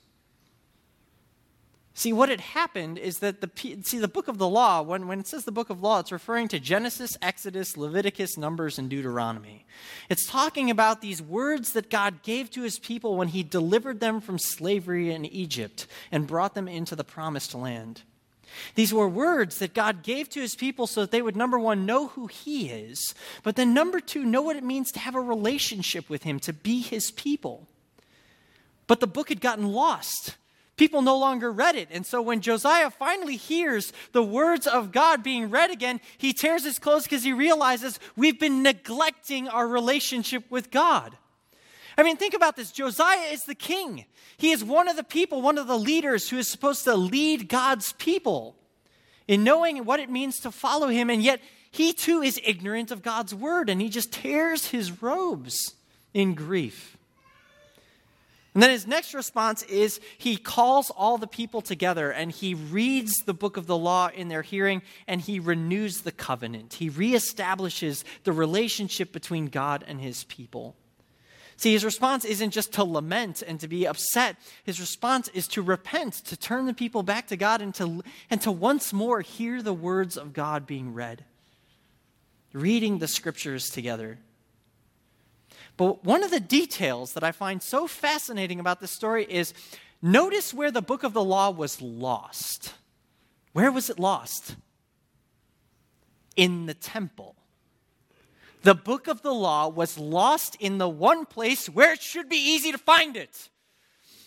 See, 1.93 2.13
what 2.13 2.29
had 2.29 2.41
happened 2.41 2.97
is 2.97 3.19
that 3.19 3.41
the 3.41 3.49
see 3.83 3.99
the 3.99 4.07
book 4.07 4.27
of 4.27 4.39
the 4.39 4.47
law, 4.47 4.81
when, 4.81 5.07
when 5.07 5.19
it 5.19 5.27
says 5.27 5.43
the 5.43 5.51
book 5.51 5.69
of 5.69 5.83
law, 5.83 5.99
it's 5.99 6.11
referring 6.11 6.47
to 6.47 6.59
Genesis, 6.59 7.15
Exodus, 7.21 7.77
Leviticus, 7.77 8.37
Numbers, 8.37 8.79
and 8.79 8.89
Deuteronomy. 8.89 9.65
It's 10.09 10.25
talking 10.25 10.71
about 10.71 11.01
these 11.01 11.21
words 11.21 11.73
that 11.73 11.91
God 11.91 12.23
gave 12.23 12.49
to 12.51 12.63
his 12.63 12.79
people 12.79 13.17
when 13.17 13.27
he 13.27 13.43
delivered 13.43 13.99
them 13.99 14.19
from 14.19 14.39
slavery 14.39 15.11
in 15.11 15.25
Egypt 15.25 15.85
and 16.11 16.25
brought 16.25 16.55
them 16.55 16.67
into 16.67 16.95
the 16.95 17.03
promised 17.03 17.53
land. 17.53 18.01
These 18.75 18.93
were 18.93 19.07
words 19.07 19.59
that 19.59 19.73
God 19.73 20.03
gave 20.03 20.29
to 20.29 20.41
his 20.41 20.55
people 20.55 20.87
so 20.87 21.01
that 21.01 21.11
they 21.11 21.21
would, 21.21 21.35
number 21.35 21.59
one, 21.59 21.85
know 21.85 22.07
who 22.07 22.27
he 22.27 22.69
is, 22.69 23.13
but 23.43 23.55
then, 23.55 23.73
number 23.73 23.99
two, 23.99 24.23
know 24.23 24.41
what 24.41 24.55
it 24.55 24.63
means 24.63 24.91
to 24.91 24.99
have 24.99 25.15
a 25.15 25.21
relationship 25.21 26.09
with 26.09 26.23
him, 26.23 26.39
to 26.41 26.53
be 26.53 26.81
his 26.81 27.11
people. 27.11 27.67
But 28.87 28.99
the 28.99 29.07
book 29.07 29.29
had 29.29 29.41
gotten 29.41 29.71
lost. 29.71 30.35
People 30.77 31.01
no 31.01 31.17
longer 31.17 31.51
read 31.51 31.75
it. 31.75 31.89
And 31.91 32.05
so 32.05 32.21
when 32.21 32.41
Josiah 32.41 32.89
finally 32.89 33.35
hears 33.35 33.93
the 34.13 34.23
words 34.23 34.65
of 34.65 34.91
God 34.91 35.21
being 35.21 35.49
read 35.49 35.69
again, 35.69 36.01
he 36.17 36.33
tears 36.33 36.63
his 36.63 36.79
clothes 36.79 37.03
because 37.03 37.23
he 37.23 37.33
realizes 37.33 37.99
we've 38.15 38.39
been 38.39 38.63
neglecting 38.63 39.47
our 39.47 39.67
relationship 39.67 40.43
with 40.49 40.71
God. 40.71 41.15
I 42.01 42.03
mean, 42.03 42.17
think 42.17 42.33
about 42.33 42.55
this. 42.55 42.71
Josiah 42.71 43.31
is 43.31 43.43
the 43.43 43.53
king. 43.53 44.05
He 44.37 44.49
is 44.49 44.63
one 44.63 44.87
of 44.87 44.95
the 44.95 45.03
people, 45.03 45.39
one 45.43 45.59
of 45.59 45.67
the 45.67 45.77
leaders 45.77 46.27
who 46.27 46.39
is 46.39 46.49
supposed 46.49 46.83
to 46.85 46.95
lead 46.95 47.47
God's 47.47 47.93
people 47.93 48.55
in 49.27 49.43
knowing 49.43 49.85
what 49.85 49.99
it 49.99 50.09
means 50.09 50.39
to 50.39 50.49
follow 50.49 50.87
him. 50.87 51.11
And 51.11 51.21
yet, 51.21 51.41
he 51.69 51.93
too 51.93 52.23
is 52.23 52.41
ignorant 52.43 52.89
of 52.89 53.03
God's 53.03 53.35
word 53.35 53.69
and 53.69 53.79
he 53.79 53.87
just 53.87 54.11
tears 54.11 54.65
his 54.65 55.03
robes 55.03 55.75
in 56.11 56.33
grief. 56.33 56.97
And 58.55 58.63
then 58.63 58.71
his 58.71 58.87
next 58.87 59.13
response 59.13 59.61
is 59.61 60.01
he 60.17 60.37
calls 60.37 60.89
all 60.89 61.19
the 61.19 61.27
people 61.27 61.61
together 61.61 62.09
and 62.09 62.31
he 62.31 62.55
reads 62.55 63.13
the 63.27 63.33
book 63.35 63.57
of 63.57 63.67
the 63.67 63.77
law 63.77 64.09
in 64.09 64.27
their 64.27 64.41
hearing 64.41 64.81
and 65.07 65.21
he 65.21 65.39
renews 65.39 66.01
the 66.01 66.11
covenant. 66.11 66.73
He 66.73 66.89
reestablishes 66.89 68.03
the 68.23 68.33
relationship 68.33 69.11
between 69.11 69.45
God 69.45 69.85
and 69.87 70.01
his 70.01 70.23
people. 70.23 70.75
See, 71.61 71.73
his 71.73 71.85
response 71.85 72.25
isn't 72.25 72.49
just 72.49 72.73
to 72.73 72.83
lament 72.83 73.43
and 73.43 73.59
to 73.59 73.67
be 73.67 73.85
upset. 73.85 74.35
His 74.63 74.79
response 74.79 75.27
is 75.27 75.47
to 75.49 75.61
repent, 75.61 76.15
to 76.25 76.35
turn 76.35 76.65
the 76.65 76.73
people 76.73 77.03
back 77.03 77.27
to 77.27 77.37
God, 77.37 77.61
and 77.61 77.71
to, 77.75 78.01
and 78.31 78.41
to 78.41 78.51
once 78.51 78.91
more 78.91 79.21
hear 79.21 79.61
the 79.61 79.71
words 79.71 80.17
of 80.17 80.33
God 80.33 80.65
being 80.65 80.95
read. 80.95 81.23
Reading 82.51 82.97
the 82.97 83.07
scriptures 83.07 83.69
together. 83.69 84.17
But 85.77 86.03
one 86.03 86.23
of 86.23 86.31
the 86.31 86.39
details 86.39 87.13
that 87.13 87.23
I 87.23 87.31
find 87.31 87.61
so 87.61 87.85
fascinating 87.85 88.59
about 88.59 88.79
this 88.79 88.91
story 88.91 89.27
is 89.29 89.53
notice 90.01 90.55
where 90.55 90.71
the 90.71 90.81
book 90.81 91.03
of 91.03 91.13
the 91.13 91.23
law 91.23 91.51
was 91.51 91.79
lost. 91.79 92.73
Where 93.53 93.71
was 93.71 93.87
it 93.91 93.99
lost? 93.99 94.55
In 96.35 96.65
the 96.65 96.73
temple 96.73 97.35
the 98.63 98.75
book 98.75 99.07
of 99.07 99.21
the 99.21 99.33
law 99.33 99.67
was 99.67 99.97
lost 99.97 100.55
in 100.59 100.77
the 100.77 100.89
one 100.89 101.25
place 101.25 101.67
where 101.67 101.93
it 101.93 102.01
should 102.01 102.29
be 102.29 102.37
easy 102.37 102.71
to 102.71 102.77
find 102.77 103.17
it. 103.17 103.49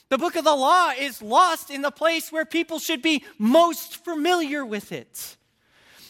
The 0.08 0.18
book 0.18 0.36
of 0.36 0.44
the 0.44 0.54
law 0.54 0.90
is 0.96 1.22
lost 1.22 1.70
in 1.70 1.82
the 1.82 1.90
place 1.90 2.30
where 2.30 2.44
people 2.44 2.78
should 2.78 3.02
be 3.02 3.24
most 3.38 4.04
familiar 4.04 4.64
with 4.64 4.92
it. 4.92 5.36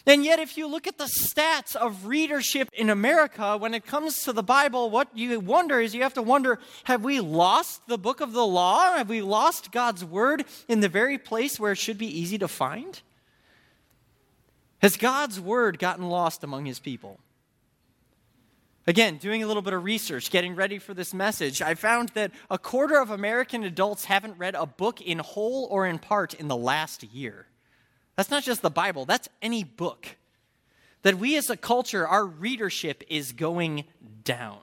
And 0.07 0.23
yet, 0.23 0.39
if 0.39 0.59
you 0.59 0.67
look 0.67 0.87
at 0.87 0.99
the 0.99 1.05
stats 1.05 1.75
of 1.75 2.07
readership 2.07 2.69
in 2.75 2.91
America, 2.91 3.57
when 3.57 3.73
it 3.73 3.87
comes 3.87 4.23
to 4.25 4.35
the 4.35 4.43
Bible, 4.43 4.91
what 4.91 5.09
you 5.17 5.41
wonder 5.41 5.81
is 5.81 5.95
you 5.95 6.03
have 6.03 6.15
to 6.15 6.23
wonder 6.23 6.59
have 6.85 7.03
we 7.03 7.21
lost 7.21 7.87
the 7.89 7.97
book 7.97 8.21
of 8.21 8.33
the 8.33 8.45
law? 8.45 8.97
Have 8.97 9.09
we 9.09 9.23
lost 9.23 9.73
God's 9.73 10.05
word 10.05 10.45
in 10.69 10.81
the 10.81 10.91
very 10.91 11.17
place 11.17 11.59
where 11.59 11.73
it 11.73 11.79
should 11.79 11.97
be 11.97 12.21
easy 12.21 12.37
to 12.37 12.49
find? 12.49 13.01
Has 14.81 14.99
God's 14.99 15.41
word 15.41 15.79
gotten 15.79 16.11
lost 16.11 16.45
among 16.45 16.67
his 16.67 16.79
people? 16.79 17.19
Again, 18.87 19.17
doing 19.17 19.43
a 19.43 19.47
little 19.47 19.63
bit 19.63 19.73
of 19.73 19.83
research, 19.83 20.31
getting 20.31 20.55
ready 20.55 20.79
for 20.79 20.93
this 20.93 21.15
message, 21.15 21.63
I 21.63 21.75
found 21.75 22.11
that 22.11 22.33
a 22.51 22.59
quarter 22.59 23.01
of 23.01 23.11
American 23.11 23.65
adults 23.65 24.05
haven't 24.05 24.37
read 24.37 24.55
a 24.55 24.67
book 24.67 25.01
in 25.01 25.21
whole 25.21 25.67
or 25.71 25.87
in 25.87 25.99
part 25.99 26.35
in 26.35 26.49
the 26.49 26.57
last 26.57 27.03
year. 27.03 27.47
That's 28.17 28.31
not 28.31 28.43
just 28.43 28.61
the 28.61 28.71
Bible, 28.71 29.07
that's 29.07 29.29
any 29.41 29.65
book. 29.65 30.17
That 31.03 31.19
we 31.19 31.37
as 31.37 31.49
a 31.49 31.57
culture, 31.57 32.07
our 32.07 32.27
readership 32.27 33.03
is 33.09 33.33
going 33.33 33.85
down. 34.23 34.61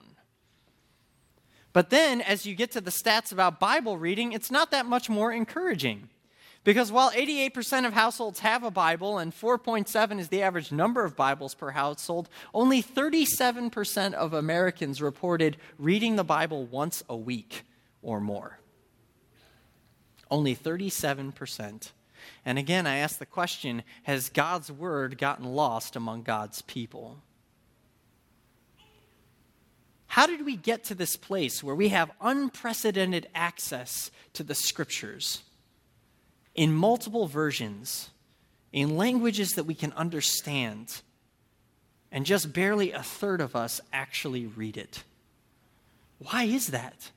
But 1.73 1.89
then, 1.89 2.21
as 2.21 2.45
you 2.45 2.53
get 2.53 2.71
to 2.71 2.81
the 2.81 2.91
stats 2.91 3.31
about 3.31 3.59
Bible 3.59 3.97
reading, 3.97 4.33
it's 4.33 4.51
not 4.51 4.71
that 4.71 4.85
much 4.85 5.09
more 5.09 5.31
encouraging. 5.31 6.09
Because 6.63 6.91
while 6.91 7.09
88% 7.11 7.87
of 7.87 7.93
households 7.93 8.39
have 8.39 8.63
a 8.63 8.69
Bible 8.69 9.17
and 9.17 9.33
4.7 9.33 10.19
is 10.19 10.27
the 10.27 10.43
average 10.43 10.71
number 10.71 11.03
of 11.03 11.15
Bibles 11.15 11.55
per 11.55 11.71
household, 11.71 12.29
only 12.53 12.83
37% 12.83 14.13
of 14.13 14.33
Americans 14.33 15.01
reported 15.01 15.57
reading 15.79 16.17
the 16.17 16.23
Bible 16.23 16.65
once 16.65 17.03
a 17.09 17.17
week 17.17 17.63
or 18.03 18.19
more. 18.19 18.59
Only 20.29 20.55
37%. 20.55 21.91
And 22.45 22.59
again, 22.59 22.85
I 22.85 22.97
ask 22.97 23.17
the 23.17 23.25
question 23.25 23.81
has 24.03 24.29
God's 24.29 24.71
word 24.71 25.17
gotten 25.17 25.45
lost 25.45 25.95
among 25.95 26.21
God's 26.21 26.61
people? 26.61 27.23
How 30.05 30.27
did 30.27 30.45
we 30.45 30.57
get 30.57 30.83
to 30.85 30.95
this 30.95 31.15
place 31.15 31.63
where 31.63 31.73
we 31.73 31.89
have 31.89 32.11
unprecedented 32.21 33.29
access 33.33 34.11
to 34.33 34.43
the 34.43 34.53
scriptures 34.53 35.41
in 36.55 36.73
multiple 36.73 37.27
versions, 37.27 38.09
in 38.71 38.97
languages 38.97 39.51
that 39.53 39.63
we 39.63 39.73
can 39.73 39.93
understand, 39.93 41.01
and 42.11 42.25
just 42.25 42.53
barely 42.53 42.91
a 42.91 43.03
third 43.03 43.41
of 43.41 43.55
us 43.55 43.81
actually 43.93 44.45
read 44.45 44.77
it? 44.77 45.03
Why 46.19 46.43
is 46.43 46.67
that? 46.67 47.11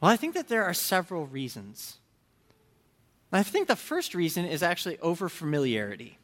Well, 0.00 0.10
I 0.10 0.16
think 0.16 0.34
that 0.34 0.48
there 0.48 0.64
are 0.64 0.74
several 0.74 1.26
reasons. 1.26 1.98
I 3.30 3.42
think 3.42 3.68
the 3.68 3.76
first 3.76 4.14
reason 4.14 4.44
is 4.44 4.62
actually 4.62 4.96
overfamiliarity. 4.98 6.16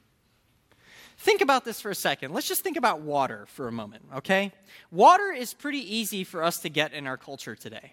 Think 1.18 1.40
about 1.40 1.64
this 1.64 1.80
for 1.80 1.90
a 1.90 1.94
second. 1.94 2.32
Let's 2.32 2.46
just 2.46 2.62
think 2.62 2.76
about 2.76 3.00
water 3.00 3.46
for 3.48 3.66
a 3.66 3.72
moment, 3.72 4.04
okay? 4.16 4.52
Water 4.90 5.32
is 5.32 5.54
pretty 5.54 5.96
easy 5.96 6.22
for 6.22 6.42
us 6.42 6.58
to 6.60 6.68
get 6.68 6.92
in 6.92 7.06
our 7.06 7.16
culture 7.16 7.56
today. 7.56 7.92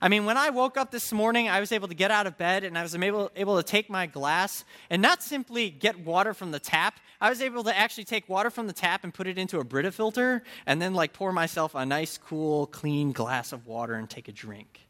I 0.00 0.08
mean, 0.08 0.24
when 0.24 0.36
I 0.36 0.50
woke 0.50 0.76
up 0.76 0.92
this 0.92 1.12
morning, 1.12 1.48
I 1.48 1.58
was 1.58 1.72
able 1.72 1.88
to 1.88 1.94
get 1.94 2.10
out 2.10 2.26
of 2.26 2.38
bed 2.38 2.62
and 2.62 2.78
I 2.78 2.82
was 2.82 2.94
able, 2.94 3.30
able 3.34 3.56
to 3.56 3.64
take 3.64 3.90
my 3.90 4.06
glass 4.06 4.64
and 4.90 5.02
not 5.02 5.22
simply 5.22 5.70
get 5.70 5.98
water 5.98 6.34
from 6.34 6.52
the 6.52 6.60
tap. 6.60 7.00
I 7.20 7.30
was 7.30 7.42
able 7.42 7.64
to 7.64 7.76
actually 7.76 8.04
take 8.04 8.28
water 8.28 8.50
from 8.50 8.68
the 8.68 8.72
tap 8.72 9.02
and 9.02 9.12
put 9.12 9.26
it 9.26 9.38
into 9.38 9.58
a 9.58 9.64
Brita 9.64 9.90
filter 9.90 10.44
and 10.66 10.80
then, 10.80 10.94
like, 10.94 11.12
pour 11.12 11.32
myself 11.32 11.74
a 11.74 11.84
nice, 11.84 12.16
cool, 12.16 12.66
clean 12.66 13.10
glass 13.10 13.52
of 13.52 13.66
water 13.66 13.94
and 13.94 14.08
take 14.08 14.28
a 14.28 14.32
drink. 14.32 14.88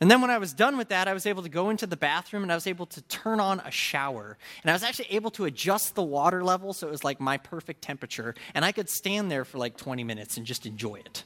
And 0.00 0.10
then 0.10 0.22
when 0.22 0.30
I 0.30 0.38
was 0.38 0.54
done 0.54 0.78
with 0.78 0.88
that, 0.88 1.08
I 1.08 1.12
was 1.12 1.26
able 1.26 1.42
to 1.42 1.50
go 1.50 1.68
into 1.68 1.86
the 1.86 1.96
bathroom 1.96 2.42
and 2.42 2.50
I 2.50 2.54
was 2.54 2.66
able 2.66 2.86
to 2.86 3.02
turn 3.02 3.38
on 3.38 3.60
a 3.60 3.70
shower. 3.70 4.38
And 4.62 4.70
I 4.70 4.72
was 4.72 4.82
actually 4.82 5.08
able 5.10 5.30
to 5.32 5.44
adjust 5.44 5.94
the 5.94 6.02
water 6.02 6.42
level 6.42 6.72
so 6.72 6.88
it 6.88 6.90
was 6.90 7.04
like 7.04 7.20
my 7.20 7.36
perfect 7.36 7.82
temperature. 7.82 8.34
And 8.54 8.64
I 8.64 8.72
could 8.72 8.88
stand 8.88 9.30
there 9.30 9.44
for 9.44 9.58
like 9.58 9.76
20 9.76 10.02
minutes 10.04 10.38
and 10.38 10.46
just 10.46 10.64
enjoy 10.64 10.96
it. 10.96 11.24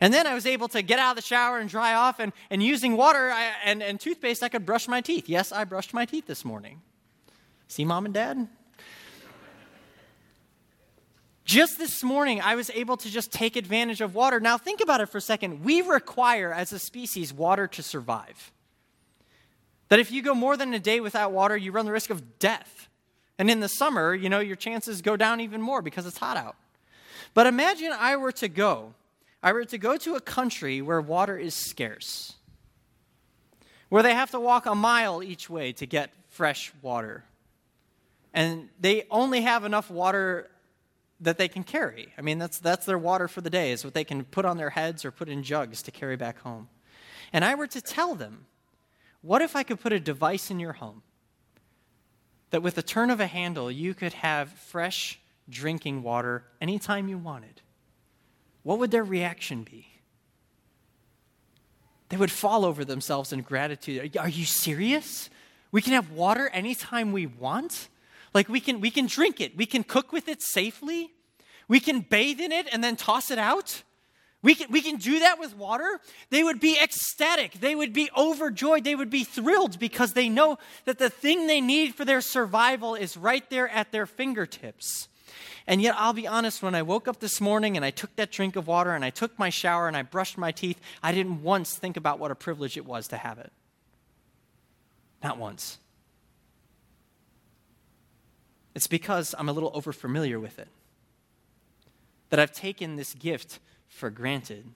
And 0.00 0.12
then 0.12 0.26
I 0.26 0.34
was 0.34 0.46
able 0.46 0.68
to 0.68 0.82
get 0.82 0.98
out 0.98 1.10
of 1.10 1.16
the 1.16 1.22
shower 1.22 1.58
and 1.58 1.70
dry 1.70 1.94
off. 1.94 2.20
And, 2.20 2.32
and 2.50 2.62
using 2.62 2.96
water 2.96 3.30
I, 3.30 3.52
and, 3.64 3.82
and 3.82 3.98
toothpaste, 3.98 4.42
I 4.42 4.48
could 4.48 4.66
brush 4.66 4.88
my 4.88 5.00
teeth. 5.00 5.28
Yes, 5.28 5.52
I 5.52 5.64
brushed 5.64 5.94
my 5.94 6.04
teeth 6.04 6.26
this 6.26 6.44
morning. 6.44 6.82
See, 7.68 7.84
mom 7.84 8.04
and 8.04 8.14
dad? 8.14 8.48
Just 11.44 11.78
this 11.78 12.02
morning, 12.02 12.40
I 12.40 12.56
was 12.56 12.70
able 12.70 12.96
to 12.96 13.08
just 13.08 13.30
take 13.30 13.54
advantage 13.54 14.00
of 14.00 14.16
water. 14.16 14.40
Now, 14.40 14.58
think 14.58 14.80
about 14.80 15.00
it 15.00 15.06
for 15.06 15.18
a 15.18 15.22
second. 15.22 15.64
We 15.64 15.80
require, 15.80 16.52
as 16.52 16.72
a 16.72 16.78
species, 16.78 17.32
water 17.32 17.68
to 17.68 17.82
survive. 17.84 18.50
That 19.88 20.00
if 20.00 20.10
you 20.10 20.22
go 20.22 20.34
more 20.34 20.56
than 20.56 20.74
a 20.74 20.80
day 20.80 20.98
without 20.98 21.30
water, 21.30 21.56
you 21.56 21.70
run 21.70 21.86
the 21.86 21.92
risk 21.92 22.10
of 22.10 22.40
death. 22.40 22.88
And 23.38 23.48
in 23.48 23.60
the 23.60 23.68
summer, 23.68 24.12
you 24.12 24.28
know, 24.28 24.40
your 24.40 24.56
chances 24.56 25.00
go 25.02 25.16
down 25.16 25.40
even 25.40 25.62
more 25.62 25.82
because 25.82 26.04
it's 26.04 26.18
hot 26.18 26.36
out. 26.36 26.56
But 27.32 27.46
imagine 27.46 27.92
I 27.92 28.16
were 28.16 28.32
to 28.32 28.48
go, 28.48 28.94
I 29.42 29.52
were 29.52 29.64
to 29.66 29.78
go 29.78 29.96
to 29.96 30.14
a 30.14 30.20
country 30.20 30.82
where 30.82 31.00
water 31.00 31.36
is 31.36 31.54
scarce, 31.54 32.34
where 33.88 34.02
they 34.02 34.14
have 34.14 34.30
to 34.32 34.40
walk 34.40 34.66
a 34.66 34.74
mile 34.74 35.22
each 35.22 35.48
way 35.48 35.72
to 35.74 35.86
get 35.86 36.10
fresh 36.30 36.72
water. 36.82 37.24
And 38.34 38.68
they 38.80 39.06
only 39.10 39.42
have 39.42 39.64
enough 39.64 39.90
water 39.90 40.50
that 41.20 41.38
they 41.38 41.48
can 41.48 41.64
carry. 41.64 42.12
I 42.18 42.22
mean, 42.22 42.38
that's, 42.38 42.58
that's 42.58 42.84
their 42.84 42.98
water 42.98 43.28
for 43.28 43.40
the 43.40 43.50
day, 43.50 43.72
is 43.72 43.84
what 43.84 43.94
they 43.94 44.04
can 44.04 44.24
put 44.24 44.44
on 44.44 44.58
their 44.58 44.70
heads 44.70 45.04
or 45.04 45.10
put 45.10 45.28
in 45.28 45.42
jugs 45.42 45.82
to 45.82 45.90
carry 45.90 46.16
back 46.16 46.40
home. 46.40 46.68
And 47.32 47.44
I 47.44 47.54
were 47.54 47.66
to 47.68 47.80
tell 47.80 48.14
them, 48.14 48.46
what 49.22 49.42
if 49.42 49.56
I 49.56 49.62
could 49.62 49.80
put 49.80 49.92
a 49.92 50.00
device 50.00 50.50
in 50.50 50.60
your 50.60 50.74
home 50.74 51.02
that 52.50 52.62
with 52.62 52.74
the 52.74 52.82
turn 52.82 53.10
of 53.10 53.20
a 53.20 53.26
handle 53.26 53.70
you 53.70 53.94
could 53.94 54.12
have 54.12 54.50
fresh 54.50 55.18
drinking 55.48 56.02
water 56.02 56.44
anytime 56.60 57.08
you 57.08 57.18
wanted? 57.18 57.62
What 58.66 58.80
would 58.80 58.90
their 58.90 59.04
reaction 59.04 59.62
be? 59.62 59.86
They 62.08 62.16
would 62.16 62.32
fall 62.32 62.64
over 62.64 62.84
themselves 62.84 63.32
in 63.32 63.42
gratitude. 63.42 64.16
Are 64.16 64.28
you 64.28 64.44
serious? 64.44 65.30
We 65.70 65.80
can 65.80 65.92
have 65.92 66.10
water 66.10 66.48
anytime 66.48 67.12
we 67.12 67.26
want? 67.26 67.88
Like 68.34 68.48
we 68.48 68.58
can 68.58 68.80
we 68.80 68.90
can 68.90 69.06
drink 69.06 69.40
it. 69.40 69.56
We 69.56 69.66
can 69.66 69.84
cook 69.84 70.10
with 70.10 70.28
it 70.28 70.42
safely. 70.42 71.12
We 71.68 71.78
can 71.78 72.00
bathe 72.00 72.40
in 72.40 72.50
it 72.50 72.66
and 72.72 72.82
then 72.82 72.96
toss 72.96 73.30
it 73.30 73.38
out. 73.38 73.84
We 74.42 74.56
can, 74.56 74.72
we 74.72 74.80
can 74.80 74.96
do 74.96 75.20
that 75.20 75.38
with 75.38 75.56
water. 75.56 76.00
They 76.30 76.42
would 76.42 76.58
be 76.58 76.76
ecstatic. 76.76 77.60
They 77.60 77.76
would 77.76 77.92
be 77.92 78.10
overjoyed. 78.16 78.82
They 78.82 78.96
would 78.96 79.10
be 79.10 79.22
thrilled 79.22 79.78
because 79.78 80.14
they 80.14 80.28
know 80.28 80.58
that 80.86 80.98
the 80.98 81.08
thing 81.08 81.46
they 81.46 81.60
need 81.60 81.94
for 81.94 82.04
their 82.04 82.20
survival 82.20 82.96
is 82.96 83.16
right 83.16 83.48
there 83.48 83.68
at 83.68 83.92
their 83.92 84.06
fingertips. 84.06 85.06
And 85.66 85.82
yet, 85.82 85.96
I'll 85.98 86.12
be 86.12 86.28
honest, 86.28 86.62
when 86.62 86.76
I 86.76 86.82
woke 86.82 87.08
up 87.08 87.18
this 87.18 87.40
morning 87.40 87.76
and 87.76 87.84
I 87.84 87.90
took 87.90 88.14
that 88.16 88.30
drink 88.30 88.54
of 88.54 88.68
water 88.68 88.94
and 88.94 89.04
I 89.04 89.10
took 89.10 89.36
my 89.38 89.50
shower 89.50 89.88
and 89.88 89.96
I 89.96 90.02
brushed 90.02 90.38
my 90.38 90.52
teeth, 90.52 90.80
I 91.02 91.12
didn't 91.12 91.42
once 91.42 91.74
think 91.74 91.96
about 91.96 92.20
what 92.20 92.30
a 92.30 92.36
privilege 92.36 92.76
it 92.76 92.86
was 92.86 93.08
to 93.08 93.16
have 93.16 93.38
it. 93.38 93.50
Not 95.24 95.38
once. 95.38 95.78
It's 98.76 98.86
because 98.86 99.34
I'm 99.38 99.48
a 99.48 99.52
little 99.52 99.72
overfamiliar 99.72 100.40
with 100.40 100.58
it. 100.58 100.68
That 102.30 102.38
I've 102.38 102.52
taken 102.52 102.96
this 102.96 103.14
gift 103.14 103.58
for 103.88 104.10
granted. 104.10 104.66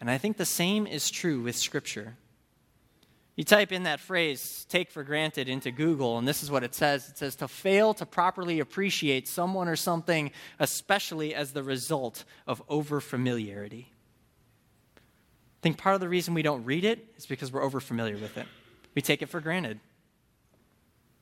And 0.00 0.10
I 0.10 0.18
think 0.18 0.38
the 0.38 0.46
same 0.46 0.86
is 0.86 1.10
true 1.10 1.42
with 1.42 1.54
Scripture. 1.54 2.16
You 3.38 3.44
type 3.44 3.70
in 3.70 3.84
that 3.84 4.00
phrase, 4.00 4.66
take 4.68 4.90
for 4.90 5.04
granted, 5.04 5.48
into 5.48 5.70
Google, 5.70 6.18
and 6.18 6.26
this 6.26 6.42
is 6.42 6.50
what 6.50 6.64
it 6.64 6.74
says 6.74 7.08
it 7.08 7.18
says, 7.18 7.36
to 7.36 7.46
fail 7.46 7.94
to 7.94 8.04
properly 8.04 8.58
appreciate 8.58 9.28
someone 9.28 9.68
or 9.68 9.76
something, 9.76 10.32
especially 10.58 11.36
as 11.36 11.52
the 11.52 11.62
result 11.62 12.24
of 12.48 12.66
overfamiliarity. 12.66 13.84
I 14.96 15.60
think 15.62 15.78
part 15.78 15.94
of 15.94 16.00
the 16.00 16.08
reason 16.08 16.34
we 16.34 16.42
don't 16.42 16.64
read 16.64 16.84
it 16.84 17.14
is 17.16 17.26
because 17.26 17.52
we're 17.52 17.62
overfamiliar 17.62 18.20
with 18.20 18.36
it. 18.36 18.46
We 18.96 19.02
take 19.02 19.22
it 19.22 19.28
for 19.28 19.40
granted. 19.40 19.78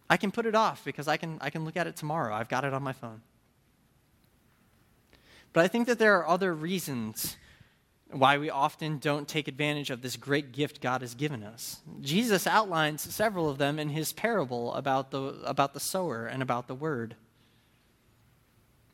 I 0.08 0.16
can 0.16 0.30
put 0.30 0.46
it 0.46 0.54
off 0.54 0.86
because 0.86 1.08
I 1.08 1.18
can, 1.18 1.36
I 1.42 1.50
can 1.50 1.66
look 1.66 1.76
at 1.76 1.86
it 1.86 1.96
tomorrow. 1.96 2.34
I've 2.34 2.48
got 2.48 2.64
it 2.64 2.72
on 2.72 2.82
my 2.82 2.94
phone. 2.94 3.20
But 5.52 5.66
I 5.66 5.68
think 5.68 5.86
that 5.86 5.98
there 5.98 6.16
are 6.16 6.26
other 6.26 6.54
reasons 6.54 7.36
why 8.10 8.38
we 8.38 8.50
often 8.50 8.98
don't 8.98 9.26
take 9.26 9.48
advantage 9.48 9.90
of 9.90 10.02
this 10.02 10.16
great 10.16 10.52
gift 10.52 10.80
God 10.80 11.00
has 11.00 11.14
given 11.14 11.42
us. 11.42 11.80
Jesus 12.00 12.46
outlines 12.46 13.02
several 13.02 13.48
of 13.50 13.58
them 13.58 13.78
in 13.78 13.88
his 13.88 14.12
parable 14.12 14.72
about 14.74 15.10
the, 15.10 15.22
about 15.44 15.74
the 15.74 15.80
sower 15.80 16.26
and 16.26 16.42
about 16.42 16.68
the 16.68 16.74
word. 16.74 17.16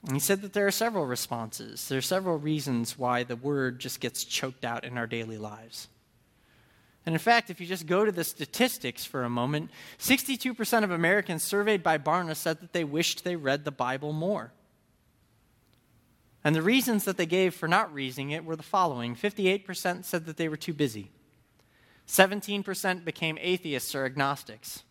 And 0.04 0.14
he 0.14 0.20
said 0.20 0.42
that 0.42 0.52
there 0.52 0.66
are 0.66 0.72
several 0.72 1.06
responses. 1.06 1.88
There 1.88 1.98
are 1.98 2.02
several 2.02 2.38
reasons 2.38 2.98
why 2.98 3.22
the 3.22 3.36
word 3.36 3.78
just 3.78 4.00
gets 4.00 4.24
choked 4.24 4.64
out 4.64 4.84
in 4.84 4.98
our 4.98 5.06
daily 5.06 5.38
lives. 5.38 5.88
And 7.04 7.14
in 7.14 7.18
fact, 7.18 7.50
if 7.50 7.60
you 7.60 7.66
just 7.66 7.86
go 7.86 8.04
to 8.04 8.12
the 8.12 8.24
statistics 8.24 9.04
for 9.04 9.24
a 9.24 9.30
moment, 9.30 9.70
62% 9.98 10.84
of 10.84 10.90
Americans 10.90 11.42
surveyed 11.42 11.82
by 11.82 11.98
Barna 11.98 12.36
said 12.36 12.60
that 12.60 12.72
they 12.72 12.84
wished 12.84 13.24
they 13.24 13.36
read 13.36 13.64
the 13.64 13.72
Bible 13.72 14.12
more. 14.12 14.52
And 16.44 16.54
the 16.54 16.62
reasons 16.62 17.04
that 17.04 17.16
they 17.16 17.26
gave 17.26 17.54
for 17.54 17.68
not 17.68 17.94
reading 17.94 18.30
it 18.30 18.44
were 18.44 18.56
the 18.56 18.62
following 18.62 19.14
58% 19.14 20.04
said 20.04 20.26
that 20.26 20.36
they 20.36 20.48
were 20.48 20.56
too 20.56 20.74
busy, 20.74 21.10
17% 22.08 23.04
became 23.04 23.38
atheists 23.40 23.94
or 23.94 24.04
agnostics, 24.04 24.82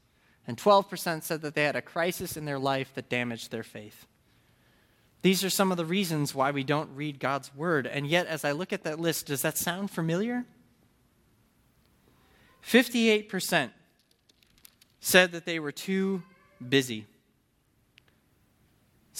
and 0.47 0.57
12% 0.57 1.23
said 1.23 1.41
that 1.41 1.55
they 1.55 1.63
had 1.63 1.75
a 1.75 1.81
crisis 1.81 2.37
in 2.37 2.45
their 2.45 2.59
life 2.59 2.93
that 2.95 3.09
damaged 3.09 3.51
their 3.51 3.63
faith. 3.63 4.05
These 5.21 5.43
are 5.43 5.49
some 5.49 5.71
of 5.71 5.77
the 5.77 5.85
reasons 5.85 6.33
why 6.33 6.51
we 6.51 6.63
don't 6.63 6.95
read 6.95 7.19
God's 7.19 7.53
Word. 7.53 7.85
And 7.85 8.07
yet, 8.07 8.25
as 8.25 8.43
I 8.43 8.53
look 8.53 8.73
at 8.73 8.83
that 8.83 8.99
list, 8.99 9.27
does 9.27 9.43
that 9.43 9.57
sound 9.57 9.91
familiar? 9.91 10.45
58% 12.65 13.69
said 14.99 15.31
that 15.31 15.45
they 15.45 15.59
were 15.59 15.71
too 15.71 16.23
busy. 16.67 17.05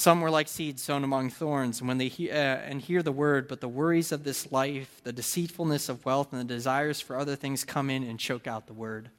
Some 0.02 0.22
were 0.22 0.32
like 0.32 0.48
seeds 0.48 0.82
sown 0.82 1.04
among 1.04 1.30
thorns, 1.30 1.78
and 1.78 1.88
when 1.88 2.00
they 2.00 2.08
he- 2.08 2.32
uh, 2.32 2.34
and 2.34 2.82
hear 2.82 3.04
the 3.04 3.12
word, 3.12 3.48
but 3.48 3.62
the 3.62 3.70
worries 3.70 4.12
of 4.12 4.24
this 4.24 4.52
life, 4.52 5.00
the 5.04 5.14
deceitfulness 5.14 5.90
of 5.90 6.04
wealth, 6.04 6.34
and 6.34 6.42
the 6.42 6.56
desires 6.56 7.00
for 7.00 7.16
other 7.16 7.36
things 7.36 7.64
come 7.64 7.92
in 7.92 8.02
and 8.02 8.20
choke 8.20 8.48
out 8.48 8.66
the 8.66 8.74
word. 8.74 9.12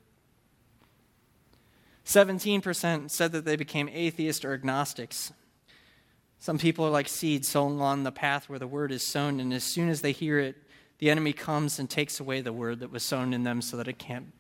17% 2.05 3.12
said 3.12 3.31
that 3.31 3.45
they 3.45 3.55
became 3.55 3.88
atheists 3.92 4.45
or 4.45 4.55
agnostics. 4.55 5.33
Some 6.40 6.59
people 6.59 6.85
are 6.85 6.90
like 6.90 7.07
seeds 7.07 7.47
sown 7.47 7.81
on 7.81 8.03
the 8.03 8.11
path 8.11 8.49
where 8.49 8.59
the 8.59 8.66
word 8.66 8.90
is 8.90 9.07
sown, 9.07 9.38
and 9.38 9.55
as 9.55 9.62
soon 9.62 9.88
as 9.88 10.01
they 10.01 10.11
hear 10.11 10.40
it, 10.40 10.57
the 10.99 11.11
enemy 11.11 11.33
comes 11.33 11.79
and 11.79 11.88
takes 11.88 12.18
away 12.18 12.40
the 12.40 12.53
word 12.53 12.81
that 12.81 12.90
was 12.90 13.05
sown 13.05 13.33
in 13.33 13.45
them 13.45 13.62
so 13.62 13.77
that 13.77 13.87
it 13.87 14.01
can't, 14.01 14.33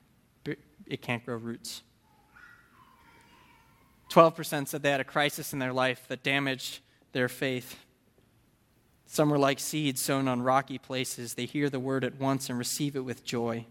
it 0.44 1.02
can't 1.02 1.24
grow 1.24 1.36
roots. 1.36 1.82
12% 4.12 4.68
said 4.68 4.82
they 4.82 4.90
had 4.90 5.00
a 5.00 5.04
crisis 5.04 5.54
in 5.54 5.58
their 5.58 5.72
life 5.72 6.06
that 6.08 6.22
damaged 6.22 6.80
their 7.12 7.28
faith. 7.28 7.82
Some 9.06 9.30
were 9.30 9.38
like 9.38 9.58
seeds 9.58 10.02
sown 10.02 10.28
on 10.28 10.42
rocky 10.42 10.76
places. 10.76 11.34
They 11.34 11.46
hear 11.46 11.70
the 11.70 11.80
word 11.80 12.04
at 12.04 12.20
once 12.20 12.50
and 12.50 12.58
receive 12.58 12.94
it 12.94 13.00
with 13.00 13.24
joy. 13.24 13.66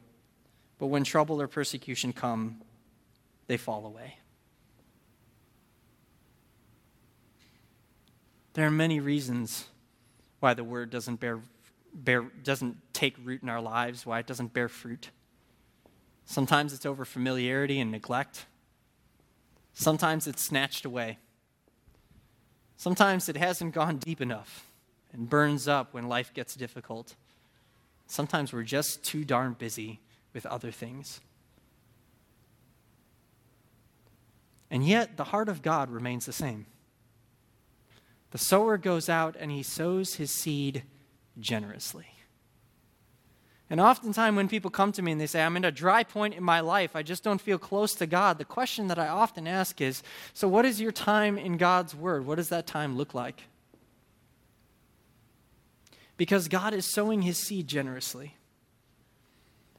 But 0.80 0.88
when 0.88 1.04
trouble 1.04 1.40
or 1.40 1.48
persecution 1.48 2.12
come, 2.12 2.62
they 3.46 3.58
fall 3.58 3.86
away. 3.86 4.18
There 8.54 8.66
are 8.66 8.72
many 8.72 9.00
reasons 9.00 9.68
why 10.40 10.56
the 10.56 10.64
word 10.64 10.90
doesn't 10.90 11.20
bear, 11.20 11.40
bear 11.94 12.24
doesn't 12.44 12.78
take 12.94 13.16
root 13.24 13.44
in 13.44 13.50
our 13.50 13.62
lives, 13.62 14.08
why 14.08 14.20
it 14.20 14.28
doesn't 14.28 14.54
bear 14.54 14.68
fruit. 14.68 15.12
Sometimes 16.26 16.74
it's 16.74 16.86
over 16.86 17.06
familiarity 17.06 17.80
and 17.80 17.92
neglect. 17.92 18.46
Sometimes 19.74 20.28
it's 20.28 20.42
snatched 20.42 20.86
away. 20.86 21.18
Sometimes 22.78 23.30
it 23.30 23.38
hasn't 23.38 23.74
gone 23.74 23.98
deep 23.98 24.22
enough 24.22 24.72
and 25.14 25.30
burns 25.30 25.68
up 25.68 25.94
when 25.94 26.08
life 26.08 26.34
gets 26.34 26.56
difficult. 26.56 27.16
Sometimes 28.08 28.52
we're 28.52 28.64
just 28.64 29.04
too 29.04 29.24
darn 29.24 29.54
busy 29.54 30.00
with 30.34 30.46
other 30.46 30.72
things. 30.72 31.22
And 34.70 34.86
yet, 34.86 35.18
the 35.18 35.26
heart 35.26 35.50
of 35.50 35.62
God 35.62 35.90
remains 35.90 36.26
the 36.26 36.34
same. 36.34 36.66
The 38.32 38.38
sower 38.38 38.78
goes 38.78 39.10
out 39.10 39.36
and 39.38 39.52
he 39.52 39.64
sows 39.64 40.16
his 40.16 40.32
seed 40.32 40.84
generously. 41.40 42.11
And 43.72 43.80
oftentimes, 43.80 44.36
when 44.36 44.50
people 44.50 44.70
come 44.70 44.92
to 44.92 45.02
me 45.02 45.14
and 45.14 45.22
they 45.22 45.28
say, 45.28 45.42
I'm 45.42 45.56
in 45.56 45.64
a 45.64 45.72
dry 45.72 46.04
point 46.04 46.34
in 46.34 46.44
my 46.44 46.60
life, 46.60 46.94
I 46.94 47.04
just 47.04 47.24
don't 47.24 47.40
feel 47.40 47.58
close 47.58 47.94
to 47.96 48.06
God, 48.06 48.38
the 48.38 48.44
question 48.44 48.90
that 48.90 49.00
I 49.00 49.08
often 49.08 49.48
ask 49.48 49.80
is 49.80 50.04
So, 50.34 50.46
what 50.50 50.66
is 50.66 50.82
your 50.82 50.92
time 50.92 51.38
in 51.38 51.56
God's 51.56 51.96
Word? 51.96 52.26
What 52.26 52.36
does 52.36 52.50
that 52.50 52.68
time 52.68 52.98
look 52.98 53.14
like? 53.14 53.44
Because 56.18 56.50
God 56.50 56.74
is 56.74 56.86
sowing 56.86 57.22
his 57.22 57.38
seed 57.38 57.70
generously. 57.70 58.36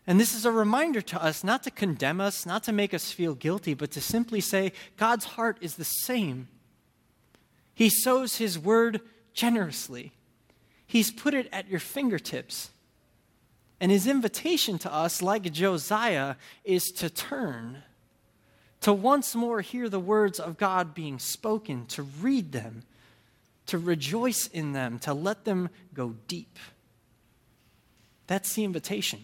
And 0.07 0.19
this 0.19 0.35
is 0.35 0.47
a 0.47 0.51
reminder 0.51 1.03
to 1.03 1.23
us 1.23 1.45
not 1.45 1.63
to 1.65 1.71
condemn 1.71 2.19
us, 2.19 2.47
not 2.47 2.65
to 2.65 2.73
make 2.73 2.95
us 2.95 3.13
feel 3.13 3.35
guilty, 3.35 3.75
but 3.75 3.91
to 3.91 4.01
simply 4.01 4.41
say 4.41 4.73
God's 4.97 5.27
heart 5.27 5.59
is 5.61 5.77
the 5.77 5.85
same. 5.85 6.49
He 7.75 7.91
sows 7.91 8.37
his 8.37 8.59
word 8.59 9.03
generously, 9.35 10.13
He's 10.87 11.13
put 11.13 11.35
it 11.35 11.51
at 11.53 11.69
your 11.69 11.81
fingertips. 11.81 12.72
And 13.83 13.91
his 13.91 14.07
invitation 14.07 14.79
to 14.79 14.95
us, 14.95 15.23
like 15.23 15.51
Josiah, 15.51 16.37
is 16.63 16.93
to 16.93 17.11
turn, 17.11 17.83
to 18.81 18.93
once 18.93 19.35
more 19.35 19.61
hear 19.61 19.89
the 19.89 19.99
words 19.99 20.39
of 20.39 20.57
God 20.57 20.95
being 20.95 21.19
spoken, 21.19 21.87
to 21.87 22.05
read 22.05 22.53
them, 22.53 22.85
to 23.67 23.79
rejoice 23.79 24.47
in 24.47 24.73
them, 24.73 25.01
to 25.01 25.13
let 25.13 25.45
them 25.45 25.69
go 25.93 26.15
deep. 26.29 26.61
That's 28.29 28.55
the 28.55 28.63
invitation. 28.63 29.19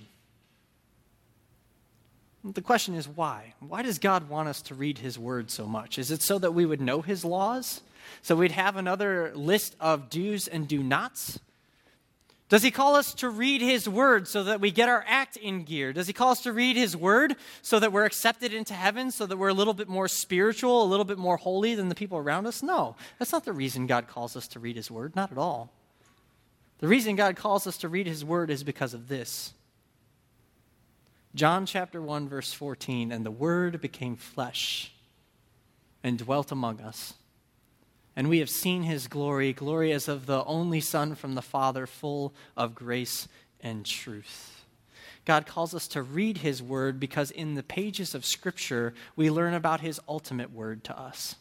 The 2.42 2.60
question 2.60 2.96
is 2.96 3.06
why? 3.06 3.54
Why 3.60 3.82
does 3.82 4.00
God 4.00 4.28
want 4.28 4.48
us 4.48 4.60
to 4.62 4.74
read 4.74 4.98
His 4.98 5.16
Word 5.16 5.52
so 5.52 5.66
much? 5.66 6.00
Is 6.00 6.10
it 6.10 6.20
so 6.20 6.36
that 6.40 6.52
we 6.52 6.66
would 6.66 6.80
know 6.80 7.00
His 7.00 7.24
laws? 7.24 7.80
So 8.22 8.34
we'd 8.34 8.50
have 8.50 8.74
another 8.74 9.30
list 9.36 9.76
of 9.78 10.10
do's 10.10 10.48
and 10.48 10.66
do 10.66 10.82
nots? 10.82 11.38
Does 12.48 12.62
he 12.62 12.70
call 12.70 12.94
us 12.94 13.12
to 13.14 13.28
read 13.28 13.60
his 13.60 13.86
word 13.86 14.26
so 14.26 14.44
that 14.44 14.60
we 14.60 14.70
get 14.70 14.88
our 14.88 15.04
act 15.06 15.36
in 15.36 15.64
gear? 15.64 15.92
Does 15.92 16.06
he 16.06 16.14
call 16.14 16.30
us 16.30 16.42
to 16.42 16.52
read 16.52 16.76
his 16.76 16.96
word 16.96 17.36
so 17.60 17.78
that 17.78 17.92
we're 17.92 18.06
accepted 18.06 18.54
into 18.54 18.72
heaven, 18.72 19.10
so 19.10 19.26
that 19.26 19.36
we're 19.36 19.48
a 19.48 19.54
little 19.54 19.74
bit 19.74 19.88
more 19.88 20.08
spiritual, 20.08 20.82
a 20.82 20.88
little 20.88 21.04
bit 21.04 21.18
more 21.18 21.36
holy 21.36 21.74
than 21.74 21.90
the 21.90 21.94
people 21.94 22.16
around 22.16 22.46
us? 22.46 22.62
No, 22.62 22.96
that's 23.18 23.32
not 23.32 23.44
the 23.44 23.52
reason 23.52 23.86
God 23.86 24.08
calls 24.08 24.34
us 24.34 24.48
to 24.48 24.60
read 24.60 24.76
his 24.76 24.90
word, 24.90 25.14
not 25.14 25.30
at 25.30 25.36
all. 25.36 25.70
The 26.78 26.88
reason 26.88 27.16
God 27.16 27.36
calls 27.36 27.66
us 27.66 27.76
to 27.78 27.88
read 27.88 28.06
his 28.06 28.24
word 28.24 28.50
is 28.50 28.64
because 28.64 28.94
of 28.94 29.08
this. 29.08 29.52
John 31.34 31.66
chapter 31.66 32.00
1 32.00 32.30
verse 32.30 32.54
14 32.54 33.12
and 33.12 33.26
the 33.26 33.30
word 33.30 33.82
became 33.82 34.16
flesh 34.16 34.92
and 36.02 36.16
dwelt 36.18 36.50
among 36.50 36.80
us 36.80 37.12
and 38.18 38.28
we 38.28 38.40
have 38.40 38.50
seen 38.50 38.82
his 38.82 39.06
glory, 39.06 39.52
glory 39.52 39.92
as 39.92 40.08
of 40.08 40.26
the 40.26 40.42
only 40.44 40.80
Son 40.80 41.14
from 41.14 41.36
the 41.36 41.40
Father, 41.40 41.86
full 41.86 42.34
of 42.56 42.74
grace 42.74 43.28
and 43.60 43.86
truth. 43.86 44.64
God 45.24 45.46
calls 45.46 45.72
us 45.72 45.86
to 45.86 46.02
read 46.02 46.38
his 46.38 46.60
word 46.60 46.98
because 46.98 47.30
in 47.30 47.54
the 47.54 47.62
pages 47.62 48.16
of 48.16 48.26
Scripture, 48.26 48.92
we 49.14 49.30
learn 49.30 49.54
about 49.54 49.82
his 49.82 50.00
ultimate 50.08 50.52
word 50.52 50.82
to 50.82 50.98
us 50.98 51.36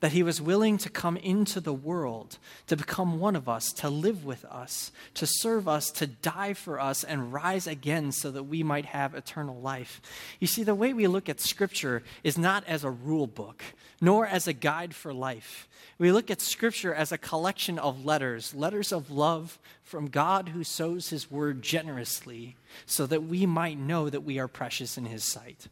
that 0.00 0.12
he 0.12 0.22
was 0.22 0.40
willing 0.40 0.78
to 0.78 0.88
come 0.88 1.16
into 1.16 1.60
the 1.60 1.72
world, 1.72 2.38
to 2.68 2.76
become 2.76 3.18
one 3.18 3.34
of 3.34 3.48
us, 3.48 3.72
to 3.72 3.88
live 3.88 4.24
with 4.24 4.44
us, 4.44 4.92
to 5.14 5.26
serve 5.26 5.66
us, 5.66 5.90
to 5.90 6.06
die 6.06 6.54
for 6.54 6.80
us, 6.80 7.02
and 7.02 7.32
rise 7.32 7.66
again 7.66 8.12
so 8.12 8.30
that 8.30 8.44
we 8.44 8.62
might 8.62 8.86
have 8.86 9.14
eternal 9.14 9.60
life. 9.60 10.00
You 10.38 10.46
see, 10.46 10.62
the 10.62 10.74
way 10.74 10.92
we 10.92 11.08
look 11.08 11.28
at 11.28 11.40
Scripture 11.40 12.02
is 12.22 12.38
not 12.38 12.64
as 12.66 12.84
a 12.84 12.90
rule 12.90 13.26
book, 13.26 13.62
nor 14.00 14.26
as 14.26 14.46
a 14.46 14.52
guide 14.52 14.94
for 14.94 15.12
life. 15.12 15.68
We 15.98 16.12
look 16.12 16.30
at 16.30 16.40
Scripture 16.40 16.94
as 16.94 17.10
a 17.10 17.18
collection 17.18 17.78
of 17.78 18.04
letters, 18.04 18.54
letters 18.54 18.92
of 18.92 19.10
love 19.10 19.58
from 19.82 20.08
God 20.08 20.50
who 20.50 20.62
sows 20.62 21.10
his 21.10 21.30
word 21.30 21.60
generously, 21.60 22.54
so 22.86 23.04
that 23.06 23.24
we 23.24 23.46
might 23.46 23.78
know 23.78 24.08
that 24.08 24.20
we 24.20 24.38
are 24.38 24.46
precious 24.46 24.96
in 24.96 25.06
his 25.06 25.24
sight 25.24 25.66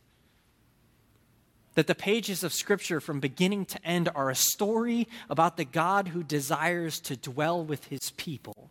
that 1.77 1.87
the 1.87 1.95
pages 1.95 2.43
of 2.43 2.53
Scripture 2.53 3.01
from 3.01 3.21
beginning 3.21 3.67
to 3.67 3.87
end 3.87 4.09
are 4.15 4.31
a 4.31 4.35
story 4.35 5.07
about 5.31 5.57
the 5.57 5.65
God 5.65 6.09
who 6.09 6.25
desires 6.25 6.99
to 7.01 7.17
dwell 7.17 7.65
with 7.65 7.85
his 7.85 8.11
people. 8.17 8.71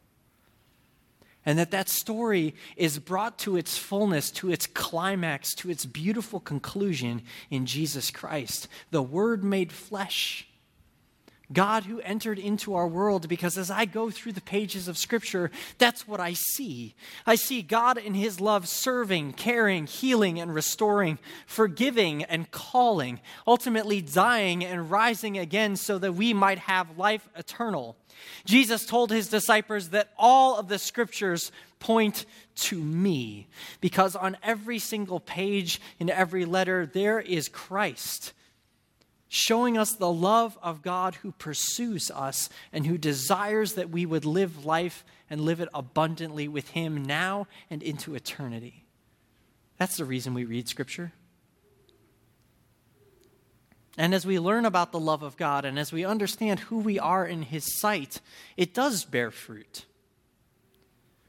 And 1.46 1.60
that 1.60 1.70
that 1.72 1.88
story 1.88 2.56
is 2.76 2.98
brought 2.98 3.38
to 3.40 3.56
its 3.56 3.78
fullness, 3.78 4.32
to 4.32 4.52
its 4.52 4.66
climax, 4.66 5.54
to 5.56 5.70
its 5.70 5.86
beautiful 5.86 6.40
conclusion 6.40 7.22
in 7.52 7.68
Jesus 7.68 8.10
Christ, 8.10 8.68
the 8.90 9.04
Word 9.04 9.44
made 9.44 9.72
flesh 9.72 10.48
God 11.54 11.84
who 11.84 12.00
entered 12.02 12.40
into 12.40 12.74
our 12.76 12.88
world, 12.88 13.28
because 13.28 13.58
as 13.58 13.70
I 13.70 13.86
go 13.86 14.10
through 14.10 14.34
the 14.34 14.42
pages 14.42 14.88
of 14.88 14.98
Scripture, 14.98 15.52
that's 15.78 16.08
what 16.08 16.20
I 16.20 16.34
see. 16.34 16.96
I 17.26 17.36
see 17.36 17.62
God 17.62 17.98
in 17.98 18.14
His 18.14 18.42
love 18.42 18.68
serving, 18.68 19.34
caring, 19.34 19.86
healing, 19.86 20.40
and 20.40 20.54
restoring, 20.54 21.20
forgiving 21.46 22.24
and 22.24 22.50
calling, 22.52 23.20
ultimately 23.46 24.02
dying 24.02 24.66
and 24.66 24.90
rising 24.90 25.38
again 25.38 25.76
so 25.76 25.98
that 26.00 26.14
we 26.14 26.34
might 26.34 26.60
have 26.60 26.98
life 26.98 27.28
eternal. 27.36 27.96
Jesus 28.46 28.86
told 28.86 29.12
His 29.12 29.28
disciples 29.28 29.90
that 29.90 30.10
all 30.18 30.58
of 30.58 30.68
the 30.68 30.80
Scriptures 30.80 31.52
point 31.80 32.26
to 32.56 32.80
me, 32.80 33.48
because 33.82 34.16
on 34.16 34.38
every 34.42 34.80
single 34.80 35.20
page, 35.20 35.80
in 36.00 36.10
every 36.10 36.46
letter, 36.46 36.86
there 36.86 37.20
is 37.20 37.50
Christ 37.50 38.34
showing 39.28 39.78
us 39.78 39.94
the 39.94 40.12
love 40.12 40.58
of 40.62 40.82
God 40.82 41.16
who 41.16 41.32
pursues 41.32 42.12
us 42.12 42.50
and 42.72 42.86
who 42.86 42.98
desires 42.98 43.74
that 43.74 43.90
we 43.90 44.06
would 44.06 44.26
live 44.26 44.66
life 44.66 45.04
and 45.30 45.42
live 45.42 45.60
it 45.60 45.70
abundantly 45.74 46.48
with 46.48 46.70
Him 46.70 47.04
now 47.04 47.48
and 47.70 47.82
into 47.82 48.16
eternity. 48.16 48.86
That's 49.78 49.98
the 49.98 50.06
reason 50.06 50.34
we 50.34 50.46
read 50.46 50.68
Scripture. 50.68 51.12
And 53.98 54.14
as 54.14 54.26
we 54.26 54.40
learn 54.40 54.66
about 54.66 54.92
the 54.92 55.00
love 55.00 55.24
of 55.24 55.38
God 55.38 55.64
and 55.64 55.80
as 55.80 55.94
we 55.94 56.04
understand 56.04 56.60
who 56.62 56.80
we 56.80 57.00
are 57.00 57.26
in 57.26 57.44
His 57.44 57.80
sight, 57.80 58.20
it 58.58 58.74
does 58.74 59.06
bear 59.06 59.32
fruit. 59.32 59.86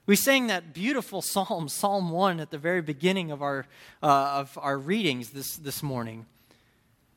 We 0.05 0.17
sang 0.17 0.49
that 0.49 0.73
beautiful 0.73 1.23
psalm, 1.23 1.69
Psalm 1.69 2.11
1, 2.11 2.41
at 2.41 2.51
the 2.51 2.59
very 2.59 2.83
beginning 2.83 3.31
of 3.31 3.43
our, 3.43 3.67
uh, 4.03 4.07
of 4.07 4.59
our 4.61 4.79
readings 4.79 5.31
this, 5.31 5.57
this 5.57 5.83
morning. 5.83 6.27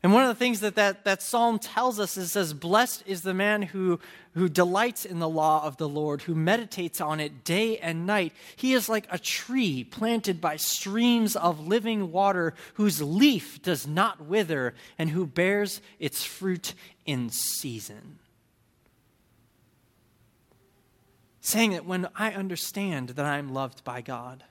And 0.01 0.13
one 0.13 0.23
of 0.23 0.29
the 0.29 0.35
things 0.35 0.61
that, 0.61 0.75
that 0.75 1.03
that 1.03 1.21
psalm 1.21 1.59
tells 1.59 1.99
us 1.99 2.15
is 2.15 2.31
says, 2.31 2.53
Blessed 2.53 3.03
is 3.05 3.21
the 3.21 3.33
man 3.33 3.61
who, 3.61 3.99
who 4.33 4.47
delights 4.47 5.03
in 5.03 5.19
the 5.19 5.27
law 5.27 5.65
of 5.65 5.75
the 5.75 5.89
Lord, 5.89 6.21
who 6.21 6.35
meditates 6.35 7.01
on 7.01 7.19
it 7.19 7.43
day 7.43 7.77
and 7.79 8.05
night. 8.05 8.31
He 8.55 8.73
is 8.73 8.87
like 8.87 9.07
a 9.09 9.19
tree 9.19 9.83
planted 9.83 10.39
by 10.39 10.55
streams 10.55 11.35
of 11.35 11.67
living 11.67 12.13
water, 12.13 12.53
whose 12.75 13.01
leaf 13.01 13.61
does 13.61 13.85
not 13.85 14.21
wither, 14.21 14.73
and 14.97 15.09
who 15.09 15.25
bears 15.25 15.81
its 15.99 16.23
fruit 16.23 16.73
in 17.05 17.29
season. 17.29 18.19
Saying 21.41 21.71
that 21.71 21.85
when 21.85 22.07
I 22.15 22.31
understand 22.31 23.09
that 23.09 23.25
I'm 23.25 23.53
loved 23.53 23.83
by 23.83 23.99
God, 23.99 24.45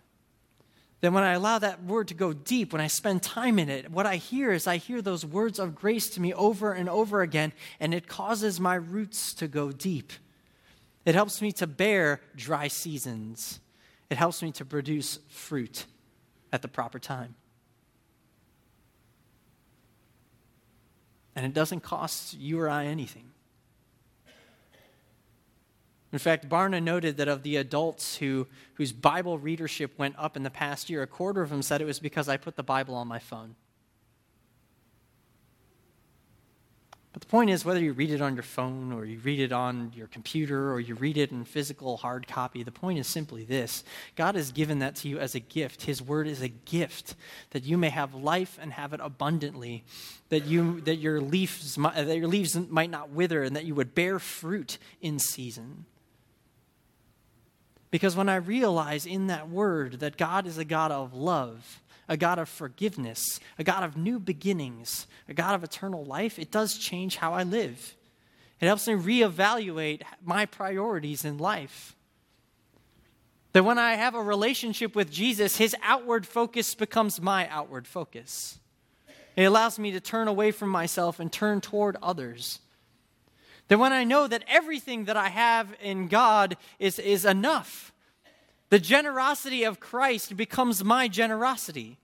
then 1.00 1.12
when 1.12 1.22
I 1.22 1.34
allow 1.34 1.58
that 1.60 1.84
word 1.84 2.08
to 2.08 2.14
go 2.14 2.32
deep, 2.32 2.72
when 2.72 2.82
I 2.82 2.88
spend 2.88 3.22
time 3.22 3.58
in 3.58 3.68
it, 3.68 3.90
what 3.90 4.04
I 4.04 4.16
hear 4.16 4.50
is 4.52 4.66
I 4.66 4.78
hear 4.78 5.00
those 5.00 5.24
words 5.24 5.60
of 5.60 5.76
grace 5.76 6.10
to 6.10 6.20
me 6.20 6.34
over 6.34 6.72
and 6.72 6.88
over 6.88 7.22
again, 7.22 7.52
and 7.78 7.94
it 7.94 8.08
causes 8.08 8.58
my 8.58 8.74
roots 8.74 9.32
to 9.34 9.46
go 9.46 9.70
deep. 9.70 10.12
It 11.04 11.14
helps 11.14 11.40
me 11.40 11.52
to 11.52 11.66
bear 11.66 12.20
dry 12.34 12.66
seasons. 12.66 13.60
It 14.10 14.16
helps 14.16 14.42
me 14.42 14.50
to 14.52 14.64
produce 14.64 15.20
fruit 15.28 15.86
at 16.52 16.62
the 16.62 16.68
proper 16.68 16.98
time. 16.98 17.36
And 21.36 21.46
it 21.46 21.54
doesn't 21.54 21.80
cost 21.80 22.34
you 22.34 22.58
or 22.58 22.68
I 22.68 22.86
anything. 22.86 23.30
In 26.12 26.18
fact, 26.18 26.48
Barna 26.48 26.82
noted 26.82 27.18
that 27.18 27.28
of 27.28 27.42
the 27.42 27.56
adults 27.56 28.16
who, 28.16 28.46
whose 28.74 28.92
Bible 28.92 29.38
readership 29.38 29.98
went 29.98 30.14
up 30.18 30.36
in 30.36 30.42
the 30.42 30.50
past 30.50 30.88
year, 30.88 31.02
a 31.02 31.06
quarter 31.06 31.42
of 31.42 31.50
them 31.50 31.60
said 31.60 31.82
it 31.82 31.84
was 31.84 32.00
because 32.00 32.28
I 32.28 32.38
put 32.38 32.56
the 32.56 32.62
Bible 32.62 32.94
on 32.94 33.06
my 33.06 33.18
phone. 33.18 33.56
But 37.12 37.22
the 37.22 37.28
point 37.28 37.50
is, 37.50 37.64
whether 37.64 37.80
you 37.80 37.94
read 37.94 38.10
it 38.10 38.20
on 38.20 38.34
your 38.34 38.42
phone 38.42 38.92
or 38.92 39.04
you 39.04 39.18
read 39.18 39.40
it 39.40 39.50
on 39.50 39.92
your 39.94 40.06
computer 40.06 40.72
or 40.72 40.78
you 40.78 40.94
read 40.94 41.18
it 41.18 41.32
in 41.32 41.44
physical 41.44 41.96
hard 41.96 42.28
copy, 42.28 42.62
the 42.62 42.70
point 42.70 42.98
is 42.98 43.06
simply 43.06 43.44
this 43.44 43.82
God 44.14 44.34
has 44.34 44.52
given 44.52 44.78
that 44.78 44.94
to 44.96 45.08
you 45.08 45.18
as 45.18 45.34
a 45.34 45.40
gift. 45.40 45.82
His 45.82 46.00
word 46.00 46.26
is 46.28 46.42
a 46.42 46.48
gift 46.48 47.16
that 47.50 47.64
you 47.64 47.76
may 47.76 47.88
have 47.88 48.14
life 48.14 48.58
and 48.60 48.72
have 48.72 48.92
it 48.92 49.00
abundantly, 49.02 49.84
that, 50.28 50.44
you, 50.44 50.80
that, 50.82 50.96
your, 50.96 51.20
leaves, 51.20 51.74
that 51.74 52.16
your 52.16 52.28
leaves 52.28 52.54
might 52.54 52.90
not 52.90 53.10
wither, 53.10 53.42
and 53.42 53.56
that 53.56 53.64
you 53.64 53.74
would 53.74 53.94
bear 53.94 54.18
fruit 54.18 54.78
in 55.00 55.18
season. 55.18 55.86
Because 57.90 58.16
when 58.16 58.28
I 58.28 58.36
realize 58.36 59.06
in 59.06 59.28
that 59.28 59.48
word 59.48 60.00
that 60.00 60.16
God 60.16 60.46
is 60.46 60.58
a 60.58 60.64
God 60.64 60.92
of 60.92 61.14
love, 61.14 61.80
a 62.08 62.16
God 62.16 62.38
of 62.38 62.48
forgiveness, 62.48 63.40
a 63.58 63.64
God 63.64 63.82
of 63.82 63.96
new 63.96 64.18
beginnings, 64.18 65.06
a 65.28 65.34
God 65.34 65.54
of 65.54 65.64
eternal 65.64 66.04
life, 66.04 66.38
it 66.38 66.50
does 66.50 66.78
change 66.78 67.16
how 67.16 67.32
I 67.32 67.42
live. 67.42 67.94
It 68.60 68.66
helps 68.66 68.88
me 68.88 68.94
reevaluate 68.94 70.02
my 70.24 70.46
priorities 70.46 71.24
in 71.24 71.38
life. 71.38 71.94
That 73.52 73.64
when 73.64 73.78
I 73.78 73.94
have 73.94 74.14
a 74.14 74.22
relationship 74.22 74.94
with 74.94 75.10
Jesus, 75.10 75.56
his 75.56 75.74
outward 75.82 76.26
focus 76.26 76.74
becomes 76.74 77.20
my 77.20 77.48
outward 77.48 77.86
focus. 77.86 78.58
It 79.36 79.44
allows 79.44 79.78
me 79.78 79.92
to 79.92 80.00
turn 80.00 80.28
away 80.28 80.50
from 80.50 80.68
myself 80.68 81.20
and 81.20 81.32
turn 81.32 81.60
toward 81.60 81.96
others. 82.02 82.60
That 83.68 83.78
when 83.78 83.92
I 83.92 84.04
know 84.04 84.26
that 84.26 84.44
everything 84.48 85.04
that 85.04 85.16
I 85.16 85.28
have 85.28 85.68
in 85.80 86.08
God 86.08 86.56
is, 86.78 86.98
is 86.98 87.24
enough, 87.24 87.92
the 88.70 88.78
generosity 88.78 89.64
of 89.64 89.80
Christ 89.80 90.36
becomes 90.36 90.82
my 90.82 91.08
generosity. 91.08 91.98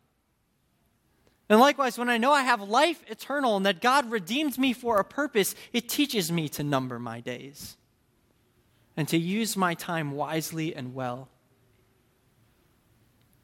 And 1.48 1.60
likewise, 1.60 1.98
when 1.98 2.08
I 2.08 2.18
know 2.18 2.32
I 2.32 2.42
have 2.42 2.62
life 2.62 3.02
eternal 3.08 3.56
and 3.56 3.66
that 3.66 3.82
God 3.82 4.10
redeemed 4.10 4.58
me 4.58 4.72
for 4.72 4.98
a 4.98 5.04
purpose, 5.04 5.54
it 5.72 5.88
teaches 5.88 6.30
me 6.30 6.48
to 6.50 6.62
number 6.62 6.98
my 6.98 7.20
days 7.20 7.76
and 8.96 9.08
to 9.08 9.18
use 9.18 9.56
my 9.56 9.74
time 9.74 10.12
wisely 10.12 10.74
and 10.74 10.94
well. 10.94 11.28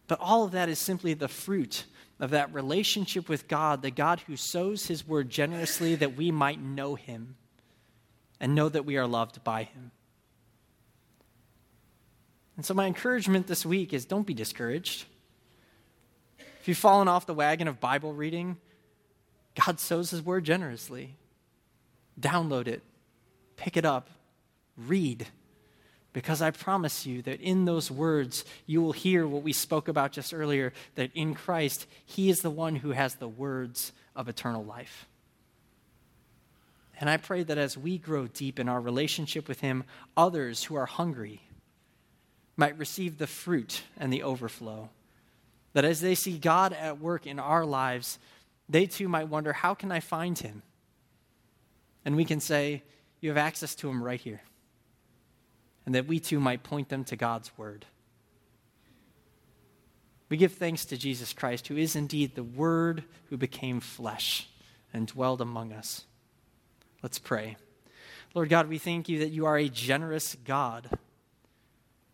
But 0.08 0.20
all 0.20 0.44
of 0.44 0.52
that 0.52 0.68
is 0.68 0.78
simply 0.78 1.14
the 1.14 1.28
fruit 1.28 1.84
of 2.18 2.30
that 2.30 2.52
relationship 2.52 3.28
with 3.28 3.48
God, 3.48 3.82
the 3.82 3.90
God 3.90 4.20
who 4.20 4.36
sows 4.36 4.86
his 4.86 5.06
word 5.06 5.30
generously 5.30 5.94
that 5.94 6.16
we 6.16 6.30
might 6.30 6.60
know 6.60 6.94
him 6.94 7.36
and 8.40 8.54
know 8.54 8.68
that 8.68 8.84
we 8.84 8.96
are 8.96 9.06
loved 9.06 9.44
by 9.44 9.64
him. 9.64 9.90
And 12.56 12.66
so, 12.66 12.74
my 12.74 12.86
encouragement 12.86 13.46
this 13.46 13.64
week 13.64 13.92
is 13.94 14.04
don't 14.04 14.26
be 14.26 14.34
discouraged. 14.34 15.06
If 16.60 16.68
you've 16.68 16.76
fallen 16.76 17.08
off 17.08 17.24
the 17.24 17.32
wagon 17.32 17.68
of 17.68 17.80
Bible 17.80 18.12
reading, 18.12 18.58
God 19.54 19.80
sows 19.80 20.10
His 20.10 20.22
word 20.22 20.44
generously. 20.44 21.16
Download 22.20 22.66
it, 22.66 22.82
pick 23.56 23.78
it 23.78 23.86
up, 23.86 24.10
read. 24.76 25.26
Because 26.12 26.42
I 26.42 26.50
promise 26.50 27.06
you 27.06 27.22
that 27.22 27.40
in 27.40 27.64
those 27.64 27.90
words, 27.90 28.44
you 28.66 28.82
will 28.82 28.92
hear 28.92 29.26
what 29.26 29.42
we 29.42 29.52
spoke 29.52 29.86
about 29.86 30.12
just 30.12 30.34
earlier 30.34 30.72
that 30.96 31.10
in 31.14 31.34
Christ, 31.34 31.86
He 32.04 32.28
is 32.28 32.40
the 32.40 32.50
one 32.50 32.76
who 32.76 32.90
has 32.90 33.14
the 33.14 33.28
words 33.28 33.92
of 34.14 34.28
eternal 34.28 34.64
life. 34.64 35.06
And 37.00 37.08
I 37.08 37.16
pray 37.16 37.42
that 37.42 37.56
as 37.56 37.78
we 37.78 37.96
grow 37.96 38.26
deep 38.26 38.60
in 38.60 38.68
our 38.68 38.80
relationship 38.80 39.48
with 39.48 39.60
Him, 39.60 39.84
others 40.18 40.64
who 40.64 40.74
are 40.74 40.86
hungry 40.86 41.40
might 42.56 42.76
receive 42.76 43.16
the 43.16 43.26
fruit 43.26 43.82
and 43.96 44.12
the 44.12 44.22
overflow. 44.22 44.90
That 45.72 45.86
as 45.86 46.02
they 46.02 46.14
see 46.14 46.36
God 46.38 46.74
at 46.74 47.00
work 47.00 47.26
in 47.26 47.38
our 47.38 47.64
lives, 47.64 48.18
they 48.68 48.84
too 48.84 49.08
might 49.08 49.28
wonder, 49.28 49.54
how 49.54 49.72
can 49.72 49.90
I 49.90 50.00
find 50.00 50.38
Him? 50.38 50.62
And 52.04 52.16
we 52.16 52.26
can 52.26 52.38
say, 52.38 52.82
you 53.20 53.30
have 53.30 53.38
access 53.38 53.74
to 53.76 53.88
Him 53.88 54.04
right 54.04 54.20
here. 54.20 54.42
And 55.86 55.94
that 55.94 56.06
we 56.06 56.20
too 56.20 56.38
might 56.38 56.62
point 56.62 56.90
them 56.90 57.04
to 57.04 57.16
God's 57.16 57.56
Word. 57.56 57.86
We 60.28 60.36
give 60.36 60.52
thanks 60.52 60.84
to 60.86 60.98
Jesus 60.98 61.32
Christ, 61.32 61.68
who 61.68 61.78
is 61.78 61.96
indeed 61.96 62.34
the 62.34 62.44
Word 62.44 63.04
who 63.30 63.38
became 63.38 63.80
flesh 63.80 64.48
and 64.92 65.06
dwelled 65.06 65.40
among 65.40 65.72
us. 65.72 66.04
Let's 67.02 67.18
pray. 67.18 67.56
Lord 68.34 68.48
God, 68.48 68.68
we 68.68 68.78
thank 68.78 69.08
you 69.08 69.20
that 69.20 69.30
you 69.30 69.46
are 69.46 69.56
a 69.56 69.68
generous 69.68 70.36
God, 70.44 70.88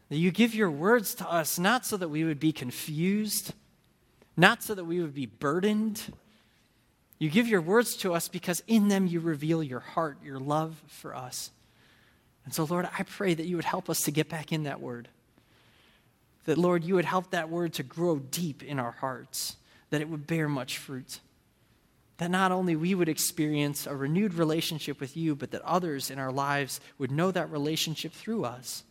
that 0.09 0.17
you 0.17 0.31
give 0.31 0.55
your 0.55 0.71
words 0.71 1.15
to 1.17 1.29
us 1.29 1.59
not 1.59 1.85
so 1.85 1.97
that 1.97 2.09
we 2.09 2.25
would 2.25 2.39
be 2.39 2.53
confused, 2.53 3.53
not 4.37 4.63
so 4.63 4.75
that 4.75 4.85
we 4.85 5.01
would 5.01 5.15
be 5.15 5.27
burdened. 5.27 6.13
You 7.19 7.29
give 7.31 7.49
your 7.49 7.61
words 7.61 7.97
to 7.99 8.15
us 8.15 8.29
because 8.29 8.63
in 8.67 8.89
them 8.89 9.07
you 9.07 9.21
reveal 9.21 9.63
your 9.63 9.81
heart, 9.81 10.19
your 10.23 10.39
love 10.39 10.83
for 10.87 11.15
us. 11.15 11.51
And 12.45 12.55
so, 12.55 12.65
Lord, 12.65 12.89
I 12.97 13.03
pray 13.03 13.35
that 13.35 13.47
you 13.47 13.57
would 13.57 13.65
help 13.65 13.91
us 13.91 14.03
to 14.05 14.13
get 14.13 14.29
back 14.29 14.53
in 14.53 14.63
that 14.63 14.81
word. 14.81 15.09
That, 16.45 16.59
Lord, 16.59 16.85
you 16.85 16.95
would 16.95 17.05
help 17.05 17.31
that 17.31 17.51
word 17.51 17.73
to 17.75 17.83
grow 17.83 18.21
deep 18.21 18.63
in 18.63 18.79
our 18.79 18.93
hearts, 18.93 19.57
that 19.91 20.01
it 20.01 20.09
would 20.09 20.29
bear 20.29 20.49
much 20.49 20.79
fruit 20.79 21.19
that 22.19 22.31
not 22.31 22.53
only 22.53 22.77
we 22.77 22.95
would 22.95 23.09
experience 23.09 23.87
a 23.87 23.95
renewed 23.95 24.35
relationship 24.35 25.01
with 25.01 25.17
you, 25.17 25.35
but 25.35 25.51
that 25.51 25.63
others 25.63 26.11
in 26.11 26.19
our 26.19 26.33
lives 26.33 26.81
would 26.99 27.11
know 27.11 27.31
that 27.31 27.51
relationship 27.51 28.13
through 28.13 28.45
us. 28.45 28.85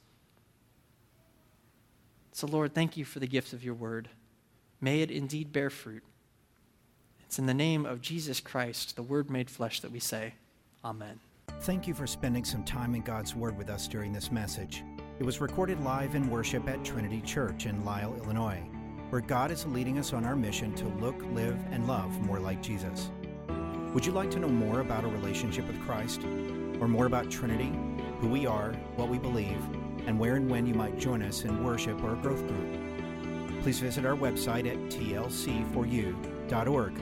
So, 2.31 2.47
Lord, 2.47 2.73
thank 2.73 2.97
you 2.97 3.05
for 3.05 3.19
the 3.19 3.27
gift 3.27 3.53
of 3.53 3.63
your 3.63 3.73
word. 3.73 4.09
May 4.81 5.01
it 5.01 5.09
indeed 5.09 5.51
bear 5.51 5.69
fruit. 5.69 6.03
It's 7.25 7.39
in 7.39 7.47
the 7.47 7.53
name 7.53 7.85
of 7.85 8.01
Jesus 8.01 8.39
Christ, 8.39 8.95
the 8.95 9.03
Word 9.03 9.29
made 9.29 9.49
flesh, 9.49 9.79
that 9.79 9.91
we 9.91 9.99
say, 9.99 10.33
Amen. 10.83 11.19
Thank 11.61 11.87
you 11.87 11.93
for 11.93 12.05
spending 12.05 12.45
some 12.45 12.63
time 12.63 12.93
in 12.93 13.01
God's 13.01 13.35
Word 13.35 13.57
with 13.57 13.69
us 13.69 13.87
during 13.87 14.13
this 14.13 14.31
message. 14.31 14.83
It 15.17 15.23
was 15.23 15.41
recorded 15.41 15.81
live 15.83 16.13
in 16.13 16.29
worship 16.29 16.67
at 16.67 16.83
Trinity 16.85 17.21
Church 17.21 17.65
in 17.65 17.83
Lisle, 17.83 18.15
Illinois 18.17 18.63
where 19.09 19.21
God 19.21 19.51
is 19.51 19.65
leading 19.65 19.97
us 19.97 20.13
on 20.13 20.25
our 20.25 20.35
mission 20.35 20.73
to 20.75 20.85
look, 20.99 21.15
live, 21.31 21.57
and 21.71 21.87
love 21.87 22.21
more 22.21 22.39
like 22.39 22.61
Jesus. 22.61 23.09
Would 23.93 24.05
you 24.05 24.11
like 24.11 24.29
to 24.31 24.39
know 24.39 24.49
more 24.49 24.81
about 24.81 25.05
a 25.05 25.07
relationship 25.07 25.65
with 25.67 25.81
Christ? 25.85 26.23
Or 26.81 26.87
more 26.87 27.05
about 27.05 27.29
Trinity, 27.31 27.71
who 28.19 28.27
we 28.27 28.45
are, 28.45 28.73
what 28.95 29.07
we 29.07 29.17
believe, 29.17 29.63
and 30.05 30.19
where 30.19 30.35
and 30.35 30.49
when 30.49 30.65
you 30.65 30.73
might 30.73 30.99
join 30.99 31.21
us 31.21 31.45
in 31.45 31.63
worship 31.63 32.03
or 32.03 32.11
a 32.13 32.17
growth 32.17 32.45
group? 32.47 33.61
Please 33.61 33.79
visit 33.79 34.05
our 34.05 34.15
website 34.15 34.69
at 34.69 34.77
tlc4u.org. 34.91 36.93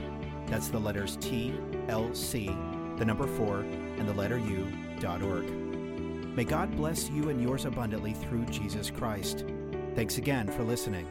That's 0.46 0.68
the 0.68 0.78
letters 0.78 1.16
T, 1.20 1.54
L, 1.88 2.14
C, 2.14 2.46
the 2.96 3.04
number 3.04 3.26
4, 3.26 3.60
and 3.60 4.08
the 4.08 4.14
letter 4.14 4.38
U.org. 4.38 5.50
May 6.36 6.44
God 6.44 6.76
bless 6.76 7.10
you 7.10 7.28
and 7.28 7.42
yours 7.42 7.64
abundantly 7.64 8.12
through 8.12 8.44
Jesus 8.46 8.90
Christ. 8.90 9.44
Thanks 9.94 10.18
again 10.18 10.48
for 10.48 10.64
listening. 10.64 11.06